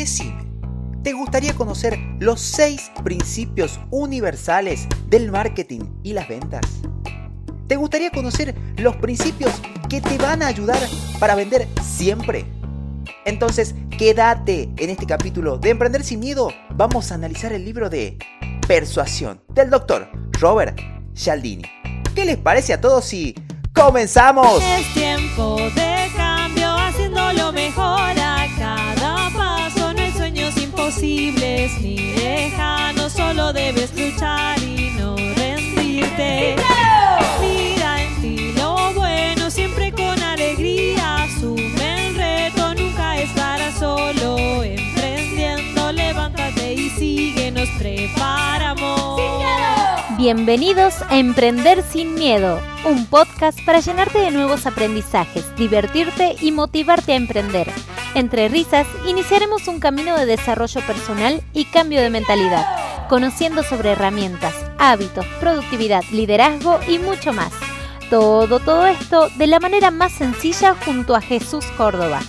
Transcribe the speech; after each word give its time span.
decime, 0.00 0.44
¿te 1.02 1.12
gustaría 1.12 1.54
conocer 1.54 1.98
los 2.18 2.40
seis 2.40 2.90
principios 3.04 3.78
universales 3.90 4.86
del 5.08 5.30
marketing 5.30 5.80
y 6.02 6.14
las 6.14 6.28
ventas? 6.28 6.62
¿Te 7.66 7.76
gustaría 7.76 8.10
conocer 8.10 8.54
los 8.78 8.96
principios 8.96 9.52
que 9.88 10.00
te 10.00 10.18
van 10.18 10.42
a 10.42 10.46
ayudar 10.46 10.80
para 11.18 11.34
vender 11.34 11.68
siempre? 11.82 12.44
Entonces, 13.26 13.74
quédate 13.96 14.70
en 14.78 14.90
este 14.90 15.06
capítulo 15.06 15.58
de 15.58 15.70
Emprender 15.70 16.02
sin 16.02 16.20
Miedo. 16.20 16.50
Vamos 16.70 17.12
a 17.12 17.16
analizar 17.16 17.52
el 17.52 17.64
libro 17.64 17.90
de 17.90 18.18
Persuasión 18.66 19.42
del 19.48 19.68
doctor 19.68 20.10
Robert 20.32 20.80
Cialdini. 21.14 21.64
¿Qué 22.14 22.24
les 22.24 22.38
parece 22.38 22.72
a 22.72 22.80
todos 22.80 23.04
si 23.04 23.34
comenzamos? 23.74 24.62
Es 24.62 24.94
tiempo 24.94 25.56
de 25.76 26.19
imposibles 31.70 31.80
ni 31.80 31.96
lejanos, 32.14 33.12
solo 33.12 33.52
debes 33.52 33.92
luchar 33.96 34.58
y 34.62 34.90
no 34.98 35.16
rendirte. 35.16 36.56
Mira 37.40 38.02
en 38.02 38.20
ti 38.20 38.52
lo 38.56 38.92
bueno, 38.94 39.50
siempre 39.50 39.92
con 39.92 40.22
alegría. 40.22 41.24
Asume 41.24 42.08
el 42.08 42.16
reto, 42.16 42.74
nunca 42.74 43.18
estarás 43.18 43.74
solo. 43.74 44.62
Emprendiendo, 44.62 45.92
levántate 45.92 46.74
y 46.74 46.90
sigue, 46.90 47.50
nos 47.50 47.68
preparamos. 47.70 49.20
Bienvenidos 50.18 50.94
a 51.08 51.18
Emprender 51.18 51.82
sin 51.82 52.14
Miedo, 52.14 52.60
un 52.84 53.06
podcast 53.06 53.58
para 53.64 53.80
llenarte 53.80 54.18
de 54.18 54.30
nuevos 54.30 54.66
aprendizajes, 54.66 55.56
divertirte 55.56 56.36
y 56.42 56.52
motivarte 56.52 57.12
a 57.12 57.16
emprender. 57.16 57.72
Entre 58.14 58.48
risas, 58.48 58.86
iniciaremos 59.60 59.68
un 59.68 59.80
camino 59.80 60.16
de 60.16 60.26
desarrollo 60.26 60.80
personal 60.86 61.42
y 61.52 61.64
cambio 61.66 62.00
de 62.00 62.10
mentalidad, 62.10 63.08
conociendo 63.08 63.62
sobre 63.62 63.92
herramientas, 63.92 64.54
hábitos, 64.78 65.26
productividad, 65.38 66.02
liderazgo 66.12 66.80
y 66.86 66.98
mucho 66.98 67.32
más. 67.32 67.52
Todo, 68.08 68.58
todo 68.58 68.86
esto 68.86 69.28
de 69.36 69.46
la 69.46 69.60
manera 69.60 69.90
más 69.90 70.12
sencilla 70.12 70.74
junto 70.84 71.14
a 71.14 71.20
Jesús 71.20 71.64
Córdoba. 71.76 72.20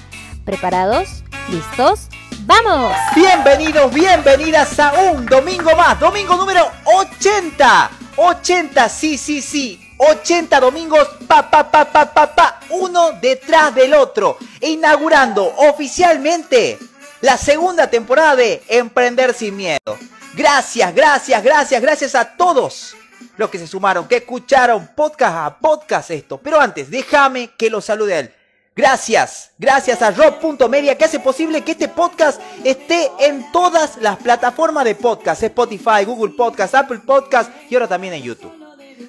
¿Preparados? 0.46 1.24
¿Listos? 1.50 2.08
¡Vamos! 2.46 2.94
Bienvenidos, 3.16 3.94
bienvenidas 3.94 4.80
a 4.80 4.94
un 5.12 5.26
domingo 5.26 5.76
más, 5.76 6.00
domingo 6.00 6.36
número 6.36 6.68
80. 6.86 7.92
80, 8.18 8.90
sí, 8.90 9.18
sí, 9.18 9.42
sí. 9.42 9.80
80 9.98 10.60
domingos, 10.60 11.08
pa, 11.28 11.50
pa, 11.50 11.70
pa, 11.70 11.86
pa, 11.86 12.12
pa, 12.12 12.36
pa, 12.36 12.60
uno 12.72 13.12
detrás 13.22 13.74
del 13.74 13.94
otro. 13.94 14.38
Inaugurando 14.62 15.46
oficialmente 15.46 16.80
la 17.22 17.38
segunda 17.38 17.90
temporada 17.90 18.36
de 18.36 18.62
Emprender 18.68 19.34
sin 19.34 19.56
Miedo. 19.56 19.98
Gracias, 20.34 20.94
gracias, 20.94 21.44
gracias, 21.44 21.82
gracias 21.82 22.16
a 22.16 22.36
todos 22.36 22.96
los 23.38 23.50
que 23.50 23.60
se 23.60 23.68
sumaron, 23.68 24.08
que 24.08 24.18
escucharon 24.18 24.90
podcast 24.96 25.36
a 25.36 25.60
podcast 25.60 26.12
esto. 26.12 26.38
Pero 26.38 26.60
antes, 26.60 26.90
déjame 26.90 27.52
que 27.58 27.70
lo 27.70 27.82
salude 27.82 28.20
él. 28.20 28.34
Gracias, 28.74 29.52
gracias 29.60 30.02
a 30.02 30.12
Rob.media 30.12 30.98
que 30.98 31.04
hace 31.04 31.20
posible 31.20 31.62
que 31.62 31.74
este 31.74 31.90
podcast 31.90 32.42
esté 32.64 33.12
en 33.20 33.52
todas 33.52 33.98
las 33.98 34.18
plataformas 34.18 34.86
de 34.86 34.96
podcast, 34.96 35.44
Spotify, 35.44 36.06
Google 36.06 36.34
Podcast, 36.36 36.74
Apple 36.76 37.00
Podcast 37.00 37.52
y 37.70 37.76
ahora 37.76 37.88
también 37.88 38.14
en 38.14 38.24
YouTube. 38.24 38.54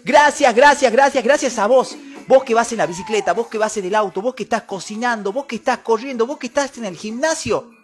Gracias, 0.05 0.55
gracias, 0.55 0.93
gracias, 0.93 1.23
gracias 1.23 1.59
a 1.59 1.67
vos. 1.67 1.97
Vos 2.27 2.45
que 2.45 2.55
vas 2.55 2.73
en 2.73 2.79
la 2.79 2.87
bicicleta, 2.87 3.33
vos 3.33 3.47
que 3.47 3.59
vas 3.59 3.77
en 3.77 3.85
el 3.85 3.95
auto, 3.95 4.21
vos 4.21 4.35
que 4.35 4.43
estás 4.43 4.63
cocinando, 4.63 5.33
vos 5.33 5.47
que 5.47 5.57
estás 5.57 5.79
corriendo, 5.79 6.27
vos 6.27 6.39
que 6.39 6.49
estás 6.49 6.77
en 6.79 6.85
el 6.85 6.97
gimnasio. 6.97 7.82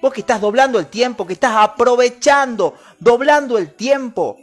Vos 0.00 0.12
que 0.12 0.20
estás 0.20 0.40
doblando 0.40 0.78
el 0.78 0.86
tiempo, 0.86 1.26
que 1.26 1.32
estás 1.32 1.56
aprovechando, 1.56 2.74
doblando 2.98 3.58
el 3.58 3.74
tiempo 3.74 4.38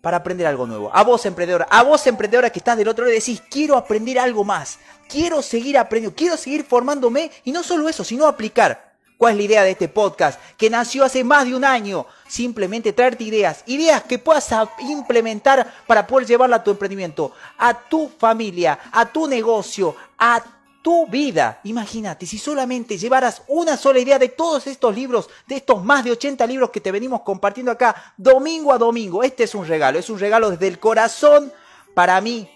para 0.00 0.18
aprender 0.18 0.46
algo 0.46 0.66
nuevo. 0.66 0.90
A 0.92 1.02
vos 1.04 1.24
emprendedora, 1.26 1.66
a 1.70 1.82
vos 1.82 2.06
emprendedora 2.06 2.50
que 2.50 2.58
estás 2.58 2.76
del 2.76 2.88
otro 2.88 3.04
lado 3.04 3.14
decís, 3.14 3.42
quiero 3.50 3.76
aprender 3.76 4.18
algo 4.18 4.44
más, 4.44 4.78
quiero 5.08 5.42
seguir 5.42 5.78
aprendiendo, 5.78 6.16
quiero 6.16 6.36
seguir 6.36 6.64
formándome 6.64 7.30
y 7.44 7.52
no 7.52 7.62
solo 7.62 7.88
eso, 7.88 8.04
sino 8.04 8.26
aplicar. 8.26 8.94
¿Cuál 9.16 9.32
es 9.32 9.36
la 9.38 9.42
idea 9.44 9.62
de 9.62 9.70
este 9.70 9.88
podcast? 9.88 10.38
Que 10.58 10.68
nació 10.68 11.02
hace 11.02 11.24
más 11.24 11.46
de 11.46 11.54
un 11.54 11.64
año. 11.64 12.06
Simplemente 12.28 12.92
traerte 12.92 13.24
ideas, 13.24 13.62
ideas 13.66 14.02
que 14.02 14.18
puedas 14.18 14.48
implementar 14.80 15.72
para 15.86 16.06
poder 16.06 16.26
llevarla 16.26 16.56
a 16.56 16.64
tu 16.64 16.70
emprendimiento, 16.70 17.32
a 17.56 17.72
tu 17.72 18.08
familia, 18.08 18.78
a 18.92 19.06
tu 19.06 19.26
negocio, 19.26 19.96
a 20.18 20.42
tu 20.86 21.04
vida. 21.08 21.58
Imagínate, 21.64 22.26
si 22.26 22.38
solamente 22.38 22.96
llevaras 22.96 23.42
una 23.48 23.76
sola 23.76 23.98
idea 23.98 24.20
de 24.20 24.28
todos 24.28 24.68
estos 24.68 24.94
libros, 24.94 25.28
de 25.48 25.56
estos 25.56 25.82
más 25.84 26.04
de 26.04 26.12
80 26.12 26.46
libros 26.46 26.70
que 26.70 26.80
te 26.80 26.92
venimos 26.92 27.22
compartiendo 27.22 27.72
acá, 27.72 28.14
domingo 28.16 28.72
a 28.72 28.78
domingo. 28.78 29.24
Este 29.24 29.42
es 29.42 29.56
un 29.56 29.66
regalo, 29.66 29.98
es 29.98 30.08
un 30.10 30.20
regalo 30.20 30.48
desde 30.48 30.68
el 30.68 30.78
corazón 30.78 31.52
para 31.92 32.20
mí, 32.20 32.48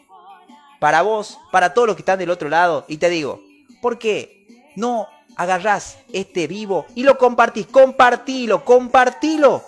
para 0.78 1.02
vos, 1.02 1.40
para 1.50 1.74
todos 1.74 1.88
los 1.88 1.96
que 1.96 2.02
están 2.02 2.20
del 2.20 2.30
otro 2.30 2.48
lado. 2.48 2.84
Y 2.86 2.98
te 2.98 3.08
digo, 3.08 3.40
¿por 3.82 3.98
qué 3.98 4.46
no 4.76 5.08
agarrás 5.34 5.98
este 6.12 6.46
vivo 6.46 6.86
y 6.94 7.02
lo 7.02 7.18
compartís? 7.18 7.66
Compartilo, 7.66 8.64
compartilo 8.64 9.64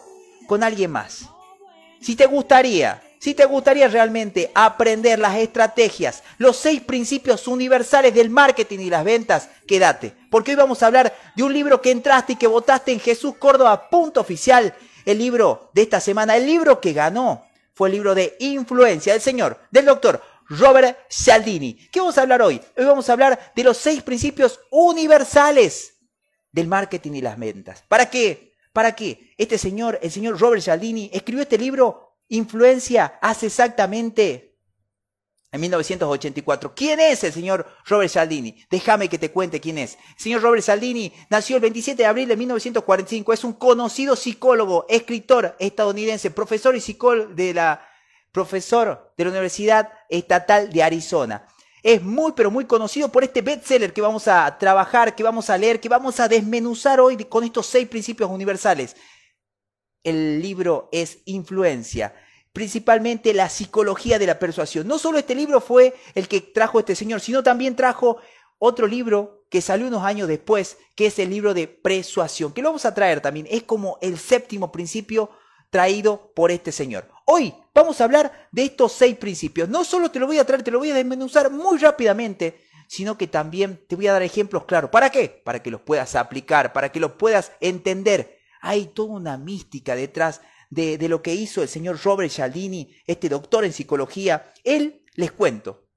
con 0.46 0.62
alguien 0.62 0.92
más. 0.92 1.28
Si 2.00 2.14
te 2.14 2.26
gustaría, 2.26 3.02
si 3.22 3.34
te 3.34 3.44
gustaría 3.44 3.86
realmente 3.86 4.50
aprender 4.52 5.16
las 5.20 5.36
estrategias, 5.36 6.24
los 6.38 6.56
seis 6.56 6.80
principios 6.80 7.46
universales 7.46 8.12
del 8.12 8.30
marketing 8.30 8.80
y 8.80 8.90
las 8.90 9.04
ventas, 9.04 9.48
quédate. 9.64 10.12
Porque 10.28 10.50
hoy 10.50 10.56
vamos 10.56 10.82
a 10.82 10.88
hablar 10.88 11.16
de 11.36 11.44
un 11.44 11.52
libro 11.52 11.80
que 11.80 11.92
entraste 11.92 12.32
y 12.32 12.36
que 12.36 12.48
votaste 12.48 12.90
en 12.90 12.98
Jesús 12.98 13.36
Córdoba, 13.36 13.88
punto 13.88 14.20
oficial. 14.20 14.74
El 15.04 15.18
libro 15.18 15.70
de 15.72 15.82
esta 15.82 16.00
semana, 16.00 16.36
el 16.36 16.46
libro 16.46 16.80
que 16.80 16.92
ganó, 16.92 17.46
fue 17.74 17.90
el 17.90 17.94
libro 17.94 18.16
de 18.16 18.36
Influencia 18.40 19.12
del 19.12 19.22
Señor, 19.22 19.56
del 19.70 19.84
doctor 19.84 20.20
Robert 20.48 20.98
Cialdini. 21.08 21.74
¿Qué 21.74 22.00
vamos 22.00 22.18
a 22.18 22.22
hablar 22.22 22.42
hoy? 22.42 22.60
Hoy 22.76 22.84
vamos 22.84 23.08
a 23.08 23.12
hablar 23.12 23.52
de 23.54 23.62
los 23.62 23.76
seis 23.76 24.02
principios 24.02 24.58
universales 24.72 25.94
del 26.50 26.66
marketing 26.66 27.12
y 27.12 27.20
las 27.20 27.38
ventas. 27.38 27.84
¿Para 27.86 28.10
qué? 28.10 28.56
Para 28.72 28.96
qué 28.96 29.32
este 29.38 29.58
señor, 29.58 30.00
el 30.02 30.10
señor 30.10 30.40
Robert 30.40 30.60
Cialdini, 30.60 31.08
escribió 31.12 31.42
este 31.42 31.56
libro 31.56 32.11
Influencia 32.32 33.18
hace 33.20 33.44
exactamente 33.44 34.56
en 35.50 35.60
1984. 35.60 36.74
¿Quién 36.74 36.98
es 36.98 37.22
el 37.24 37.32
señor 37.34 37.66
Robert 37.84 38.10
Cialdini? 38.10 38.64
Déjame 38.70 39.10
que 39.10 39.18
te 39.18 39.30
cuente 39.30 39.60
quién 39.60 39.76
es. 39.76 39.98
El 40.16 40.22
señor 40.22 40.40
Robert 40.40 40.64
Cialdini 40.64 41.12
nació 41.28 41.56
el 41.56 41.62
27 41.62 42.02
de 42.02 42.06
abril 42.06 42.28
de 42.28 42.38
1945. 42.38 43.34
Es 43.34 43.44
un 43.44 43.52
conocido 43.52 44.16
psicólogo, 44.16 44.86
escritor 44.88 45.54
estadounidense, 45.58 46.30
profesor 46.30 46.74
y 46.74 46.80
psicólogo 46.80 47.34
de 47.34 47.52
la 47.52 47.86
profesor 48.32 49.12
de 49.18 49.24
la 49.24 49.30
Universidad 49.30 49.92
Estatal 50.08 50.72
de 50.72 50.82
Arizona. 50.82 51.46
Es 51.82 52.00
muy, 52.00 52.32
pero 52.32 52.50
muy 52.50 52.64
conocido 52.64 53.10
por 53.10 53.24
este 53.24 53.42
bestseller 53.42 53.92
que 53.92 54.00
vamos 54.00 54.26
a 54.26 54.56
trabajar, 54.56 55.14
que 55.14 55.22
vamos 55.22 55.50
a 55.50 55.58
leer, 55.58 55.80
que 55.80 55.90
vamos 55.90 56.18
a 56.18 56.28
desmenuzar 56.28 56.98
hoy 56.98 57.16
con 57.24 57.44
estos 57.44 57.66
seis 57.66 57.86
principios 57.88 58.30
universales. 58.30 58.96
El 60.04 60.42
libro 60.42 60.88
es 60.92 61.18
Influencia, 61.24 62.14
principalmente 62.52 63.34
la 63.34 63.48
psicología 63.48 64.18
de 64.18 64.26
la 64.26 64.38
persuasión. 64.38 64.86
No 64.86 64.98
solo 64.98 65.18
este 65.18 65.34
libro 65.34 65.60
fue 65.60 65.94
el 66.14 66.28
que 66.28 66.40
trajo 66.40 66.78
este 66.78 66.94
señor, 66.94 67.20
sino 67.20 67.42
también 67.42 67.76
trajo 67.76 68.18
otro 68.58 68.86
libro 68.86 69.44
que 69.48 69.60
salió 69.60 69.86
unos 69.86 70.02
años 70.02 70.28
después, 70.28 70.78
que 70.94 71.06
es 71.06 71.18
el 71.18 71.30
libro 71.30 71.54
de 71.54 71.68
persuasión, 71.68 72.52
que 72.52 72.62
lo 72.62 72.70
vamos 72.70 72.84
a 72.84 72.94
traer 72.94 73.20
también. 73.20 73.46
Es 73.50 73.62
como 73.64 73.98
el 74.00 74.18
séptimo 74.18 74.72
principio 74.72 75.30
traído 75.70 76.32
por 76.34 76.50
este 76.50 76.72
señor. 76.72 77.08
Hoy 77.24 77.54
vamos 77.74 78.00
a 78.00 78.04
hablar 78.04 78.48
de 78.50 78.64
estos 78.64 78.92
seis 78.92 79.16
principios. 79.16 79.68
No 79.68 79.84
solo 79.84 80.10
te 80.10 80.18
lo 80.18 80.26
voy 80.26 80.38
a 80.38 80.44
traer, 80.44 80.62
te 80.62 80.70
lo 80.70 80.78
voy 80.78 80.90
a 80.90 80.94
desmenuzar 80.94 81.50
muy 81.50 81.78
rápidamente, 81.78 82.60
sino 82.88 83.16
que 83.16 83.26
también 83.26 83.82
te 83.88 83.96
voy 83.96 84.06
a 84.06 84.12
dar 84.12 84.22
ejemplos 84.22 84.64
claros. 84.64 84.90
¿Para 84.90 85.10
qué? 85.10 85.28
Para 85.28 85.62
que 85.62 85.70
los 85.70 85.80
puedas 85.80 86.14
aplicar, 86.14 86.72
para 86.72 86.92
que 86.92 87.00
los 87.00 87.12
puedas 87.12 87.52
entender. 87.60 88.41
Hay 88.62 88.86
toda 88.86 89.14
una 89.14 89.36
mística 89.36 89.94
detrás 89.96 90.40
de, 90.70 90.96
lo 91.08 91.20
que 91.20 91.34
hizo 91.34 91.62
el 91.62 91.68
señor 91.68 92.00
Robert 92.02 92.30
Cialdini, 92.30 92.94
este 93.06 93.28
doctor 93.28 93.64
en 93.64 93.72
psicología. 93.72 94.52
Él, 94.64 95.04
les 95.14 95.32
cuento, 95.32 95.88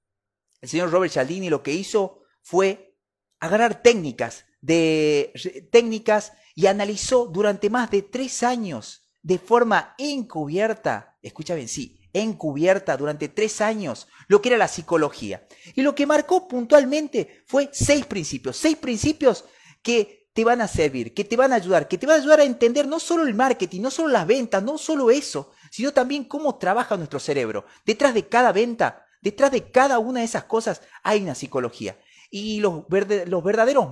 el 0.60 0.68
señor 0.68 0.92
Robert 0.92 1.14
Cialdini 1.14 1.50
lo 1.50 1.64
que 1.64 1.72
hizo 1.72 2.24
fue 2.42 2.98
agarrar 3.40 3.82
técnicas 3.82 4.46
de 4.60 5.32
técnicas 5.72 6.34
y 6.56 6.66
analizó 6.66 7.28
durante 7.28 7.70
más 7.70 7.92
de 7.92 8.02
tres 8.02 8.42
años 8.42 9.08
de 9.22 9.38
forma 9.38 9.94
encubierta, 10.00 11.18
escucha 11.22 11.54
bien, 11.54 11.68
sí, 11.68 12.00
encubierta 12.14 12.98
durante 12.98 13.28
tres 13.30 13.62
años 13.62 14.08
lo 14.28 14.42
que 14.42 14.50
era 14.50 14.58
la 14.58 14.68
psicología. 14.68 15.48
Y 15.76 15.84
lo 15.84 15.94
que 15.94 16.08
marcó 16.08 16.48
puntualmente 16.48 17.44
fue 17.46 17.70
seis 17.72 18.06
principios, 18.06 18.58
seis 18.58 18.76
principios 18.78 19.46
que 19.84 20.25
te 20.36 20.44
van 20.44 20.60
a 20.60 20.68
servir, 20.68 21.14
que 21.14 21.24
te 21.24 21.38
van 21.38 21.54
a 21.54 21.56
ayudar, 21.56 21.88
que 21.88 21.98
te 21.98 22.06
van 22.06 22.18
a 22.18 22.20
ayudar 22.20 22.42
a 22.42 22.44
entender 22.44 22.90
no 22.90 23.00
solo 23.00 23.24
el 23.24 23.34
marketing, 23.34 23.80
no 23.80 23.90
solo 23.90 24.10
las 24.10 24.28
ventas, 24.28 24.62
no 24.62 24.78
solo 24.78 25.10
eso, 25.10 25.54
sino 25.72 25.94
también 25.94 26.26
cómo 26.26 26.58
trabaja 26.58 26.98
nuestro 26.98 27.22
cerebro. 27.22 27.64
Detrás 27.86 28.14
de 28.14 28.28
cada 28.28 28.52
venta, 28.52 29.06
detrás 29.22 29.50
de 29.50 29.72
cada 29.72 29.98
una 29.98 30.20
de 30.20 30.26
esas 30.26 30.44
cosas 30.44 30.82
hay 31.04 31.24
una 31.24 31.36
psicología. 31.36 31.98
Y 32.30 32.60
los, 32.60 32.84
los 33.28 33.44
verdaderos 33.46 33.88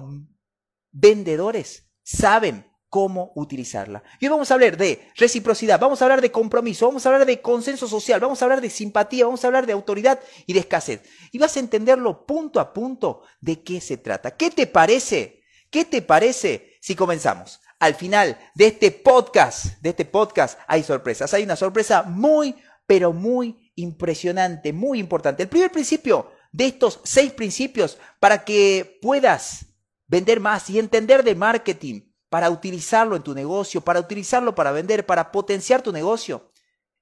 vendedores 0.91 1.89
saben 2.03 2.69
cómo 2.89 3.31
utilizarla. 3.35 4.03
Y 4.19 4.25
hoy 4.25 4.31
vamos 4.31 4.51
a 4.51 4.55
hablar 4.55 4.75
de 4.75 5.13
reciprocidad, 5.15 5.79
vamos 5.79 6.01
a 6.01 6.05
hablar 6.05 6.19
de 6.19 6.31
compromiso, 6.33 6.87
vamos 6.87 7.05
a 7.05 7.09
hablar 7.09 7.25
de 7.25 7.39
consenso 7.41 7.87
social, 7.87 8.19
vamos 8.19 8.41
a 8.41 8.45
hablar 8.45 8.59
de 8.59 8.69
simpatía, 8.69 9.23
vamos 9.23 9.45
a 9.45 9.47
hablar 9.47 9.65
de 9.65 9.71
autoridad 9.71 10.19
y 10.45 10.51
de 10.51 10.59
escasez. 10.59 11.03
Y 11.31 11.37
vas 11.37 11.55
a 11.55 11.61
entenderlo 11.61 12.25
punto 12.25 12.59
a 12.59 12.73
punto 12.73 13.21
de 13.39 13.63
qué 13.63 13.79
se 13.79 13.95
trata. 13.95 14.35
¿Qué 14.35 14.51
te 14.51 14.67
parece? 14.67 15.42
¿Qué 15.73 15.85
te 15.85 16.03
parece 16.03 16.77
si 16.81 16.95
comenzamos? 16.95 17.59
Al 17.79 17.95
final 17.95 18.37
de 18.53 18.67
este 18.67 18.91
podcast, 18.91 19.81
de 19.81 19.89
este 19.89 20.05
podcast 20.05 20.59
hay 20.67 20.83
sorpresas. 20.83 21.33
Hay 21.33 21.41
una 21.41 21.55
sorpresa 21.55 22.03
muy, 22.03 22.55
pero 22.85 23.11
muy 23.11 23.71
impresionante, 23.73 24.71
muy 24.71 24.99
importante. 24.99 25.41
El 25.41 25.49
primer 25.49 25.71
principio 25.71 26.29
de 26.51 26.67
estos 26.67 26.99
seis 27.03 27.31
principios 27.31 27.97
para 28.19 28.45
que 28.45 28.99
puedas 29.01 29.65
vender 30.05 30.39
más 30.39 30.69
y 30.69 30.77
entender 30.77 31.23
de 31.23 31.33
marketing 31.33 32.01
para 32.29 32.51
utilizarlo 32.51 33.15
en 33.15 33.23
tu 33.23 33.33
negocio, 33.33 33.81
para 33.81 33.99
utilizarlo 33.99 34.53
para 34.53 34.71
vender, 34.71 35.07
para 35.07 35.31
potenciar 35.31 35.81
tu 35.81 35.91
negocio, 35.91 36.51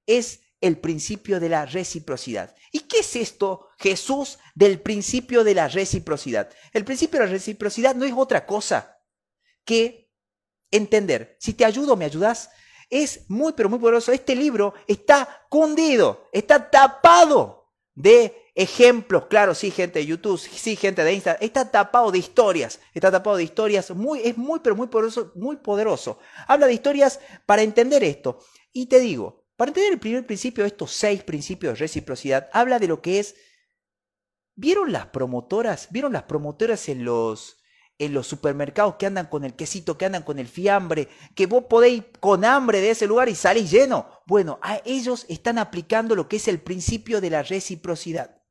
es 0.05 0.40
el 0.61 0.77
principio 0.77 1.39
de 1.39 1.49
la 1.49 1.65
reciprocidad. 1.65 2.55
¿Y 2.71 2.81
qué 2.81 2.99
es 2.99 3.15
esto, 3.15 3.67
Jesús, 3.77 4.39
del 4.55 4.79
principio 4.79 5.43
de 5.43 5.55
la 5.55 5.67
reciprocidad? 5.67 6.49
El 6.71 6.85
principio 6.85 7.19
de 7.19 7.25
la 7.25 7.31
reciprocidad 7.31 7.95
no 7.95 8.05
es 8.05 8.13
otra 8.15 8.45
cosa 8.45 8.99
que 9.65 10.11
entender. 10.69 11.35
Si 11.39 11.53
te 11.53 11.65
ayudo, 11.65 11.97
me 11.97 12.05
ayudas. 12.05 12.49
Es 12.89 13.29
muy, 13.29 13.53
pero 13.53 13.69
muy 13.69 13.79
poderoso. 13.79 14.11
Este 14.11 14.35
libro 14.35 14.73
está 14.87 15.45
cundido, 15.49 16.29
está 16.31 16.69
tapado 16.69 17.73
de 17.93 18.41
ejemplos, 18.55 19.27
claro, 19.27 19.55
sí, 19.55 19.71
gente 19.71 19.99
de 19.99 20.05
YouTube, 20.05 20.37
sí, 20.37 20.75
gente 20.75 21.03
de 21.03 21.13
Instagram, 21.13 21.43
está 21.43 21.71
tapado 21.71 22.11
de 22.11 22.19
historias, 22.19 22.79
está 22.93 23.09
tapado 23.09 23.37
de 23.37 23.43
historias, 23.43 23.91
muy, 23.91 24.21
es 24.21 24.37
muy, 24.37 24.59
pero 24.59 24.75
muy 24.75 24.87
poderoso, 24.87 25.31
muy 25.35 25.57
poderoso. 25.57 26.19
Habla 26.47 26.67
de 26.67 26.73
historias 26.73 27.19
para 27.45 27.61
entender 27.61 28.03
esto. 28.03 28.39
Y 28.73 28.87
te 28.87 28.99
digo, 28.99 29.40
para 29.61 29.69
entender 29.69 29.93
el 29.93 29.99
primer 29.99 30.25
principio, 30.25 30.65
estos 30.65 30.91
seis 30.91 31.21
principios 31.21 31.73
de 31.73 31.81
reciprocidad, 31.81 32.49
habla 32.51 32.79
de 32.79 32.87
lo 32.87 32.99
que 32.99 33.19
es, 33.19 33.35
¿vieron 34.55 34.91
las 34.91 35.05
promotoras? 35.05 35.89
¿Vieron 35.91 36.13
las 36.13 36.23
promotoras 36.23 36.89
en 36.89 37.05
los, 37.05 37.61
en 37.99 38.11
los 38.11 38.25
supermercados 38.25 38.95
que 38.95 39.05
andan 39.05 39.27
con 39.27 39.43
el 39.43 39.53
quesito, 39.53 39.99
que 39.99 40.05
andan 40.05 40.23
con 40.23 40.39
el 40.39 40.47
fiambre, 40.47 41.09
que 41.35 41.45
vos 41.45 41.65
podéis 41.65 41.97
ir 41.99 42.11
con 42.19 42.43
hambre 42.43 42.81
de 42.81 42.89
ese 42.89 43.05
lugar 43.05 43.29
y 43.29 43.35
salís 43.35 43.69
lleno. 43.69 44.09
Bueno, 44.25 44.57
a 44.63 44.81
ellos 44.83 45.27
están 45.29 45.59
aplicando 45.59 46.15
lo 46.15 46.27
que 46.27 46.37
es 46.37 46.47
el 46.47 46.59
principio 46.59 47.21
de 47.21 47.29
la 47.29 47.43
reciprocidad. 47.43 48.41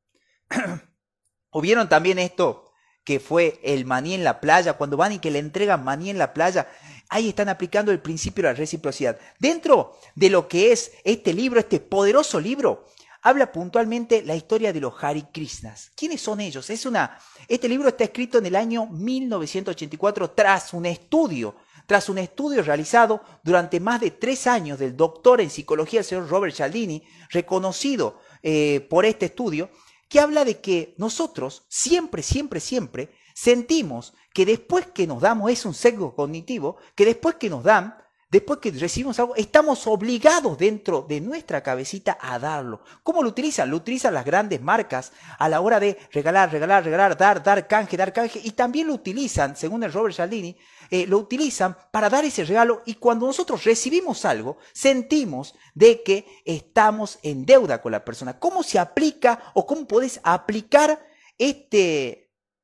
¿O 1.51 1.61
vieron 1.61 1.89
también 1.89 2.21
esto 2.21 2.71
que 3.03 3.19
fue 3.19 3.59
el 3.65 3.85
maní 3.85 4.15
en 4.15 4.23
la 4.23 4.41
playa? 4.41 4.75
Cuando 4.75 4.97
van 4.97 5.15
y 5.15 5.19
que 5.19 5.33
le 5.33 5.41
entregan 5.41 5.83
maní 5.83 6.09
en 6.09 6.19
la 6.19 6.33
playa, 6.35 6.69
ahí 7.11 7.29
están 7.29 7.49
aplicando 7.49 7.93
el 7.93 8.01
principio 8.01 8.43
de 8.43 8.51
la 8.51 8.55
reciprocidad. 8.55 9.19
Dentro 9.39 9.99
de 10.15 10.31
lo 10.31 10.49
que 10.49 10.73
es 10.73 10.93
este 11.05 11.35
libro, 11.35 11.61
este 11.61 11.81
poderoso 11.81 12.41
libro, 12.41 12.87
habla 13.23 13.53
puntualmente 13.53 14.23
la 14.23 14.37
historia 14.37 14.73
de 14.73 14.81
los 14.81 14.95
Hari 15.03 15.25
Krishnas. 15.33 15.91
¿Quiénes 15.95 16.21
son 16.21 16.41
ellos? 16.41 16.71
Es 16.71 16.87
una, 16.87 17.19
este 17.49 17.69
libro 17.69 17.89
está 17.89 18.05
escrito 18.05 18.39
en 18.39 18.47
el 18.47 18.57
año 18.57 18.87
1984 18.87 20.31
tras 20.31 20.73
un 20.73 20.87
estudio, 20.87 21.57
tras 21.85 22.09
un 22.09 22.19
estudio 22.19 22.63
realizado 22.63 23.21
durante 23.43 23.81
más 23.81 24.01
de 24.01 24.13
tres 24.13 24.47
años 24.47 24.79
del 24.79 24.97
doctor 24.97 25.41
en 25.41 25.51
psicología, 25.51 26.01
el 26.01 26.07
señor 26.07 26.29
Robert 26.29 26.55
Cialdini, 26.55 27.03
reconocido 27.31 28.21
eh, 28.43 28.87
por 28.89 29.05
este 29.05 29.27
estudio, 29.27 29.69
que 30.09 30.21
habla 30.21 30.45
de 30.45 30.61
que 30.61 30.95
nosotros 30.97 31.65
siempre, 31.69 32.23
siempre, 32.23 32.61
siempre 32.61 33.11
sentimos 33.41 34.13
que 34.35 34.45
después 34.45 34.89
que 34.89 35.07
nos 35.07 35.23
damos, 35.23 35.51
es 35.51 35.65
un 35.65 35.73
sesgo 35.73 36.15
cognitivo, 36.15 36.77
que 36.95 37.07
después 37.07 37.37
que 37.37 37.49
nos 37.49 37.65
dan, 37.65 37.97
después 38.31 38.61
que 38.61 38.71
recibimos 38.71 39.19
algo, 39.19 39.35
estamos 39.35 39.87
obligados 39.87 40.59
dentro 40.59 41.07
de 41.09 41.23
nuestra 41.23 41.63
cabecita 41.63 42.19
a 42.21 42.39
darlo. 42.39 42.83
¿Cómo 43.03 43.23
lo 43.23 43.31
utilizan? 43.31 43.71
Lo 43.71 43.79
utilizan 43.79 44.13
las 44.13 44.27
grandes 44.27 44.61
marcas 44.61 45.13
a 45.39 45.49
la 45.49 45.63
hora 45.63 45.81
de 45.81 45.97
regalar, 46.13 46.53
regalar, 46.53 46.85
regalar, 46.85 47.17
dar, 47.17 47.43
dar 47.43 47.67
canje, 47.67 47.97
dar 47.97 48.13
canje. 48.13 48.43
Y 48.45 48.51
también 48.51 48.89
lo 48.89 48.93
utilizan, 48.93 49.57
según 49.57 49.85
el 49.85 49.93
Robert 49.93 50.15
Cialdini, 50.15 50.55
eh, 50.91 51.07
lo 51.07 51.17
utilizan 51.17 51.75
para 51.91 52.11
dar 52.11 52.27
ese 52.27 52.45
regalo 52.45 52.83
y 52.85 52.97
cuando 52.97 53.25
nosotros 53.27 53.65
recibimos 53.65 54.27
algo, 54.27 54.59
sentimos 54.75 55.55
de 55.75 56.03
que 56.03 56.27
estamos 56.45 57.19
en 57.23 57.47
deuda 57.47 57.81
con 57.81 57.93
la 57.93 58.05
persona. 58.05 58.39
¿Cómo 58.39 58.63
se 58.63 58.79
aplica 58.79 59.51
o 59.55 59.67
cómo 59.67 59.87
puedes 59.87 60.21
aplicar 60.25 61.07
este, 61.39 62.20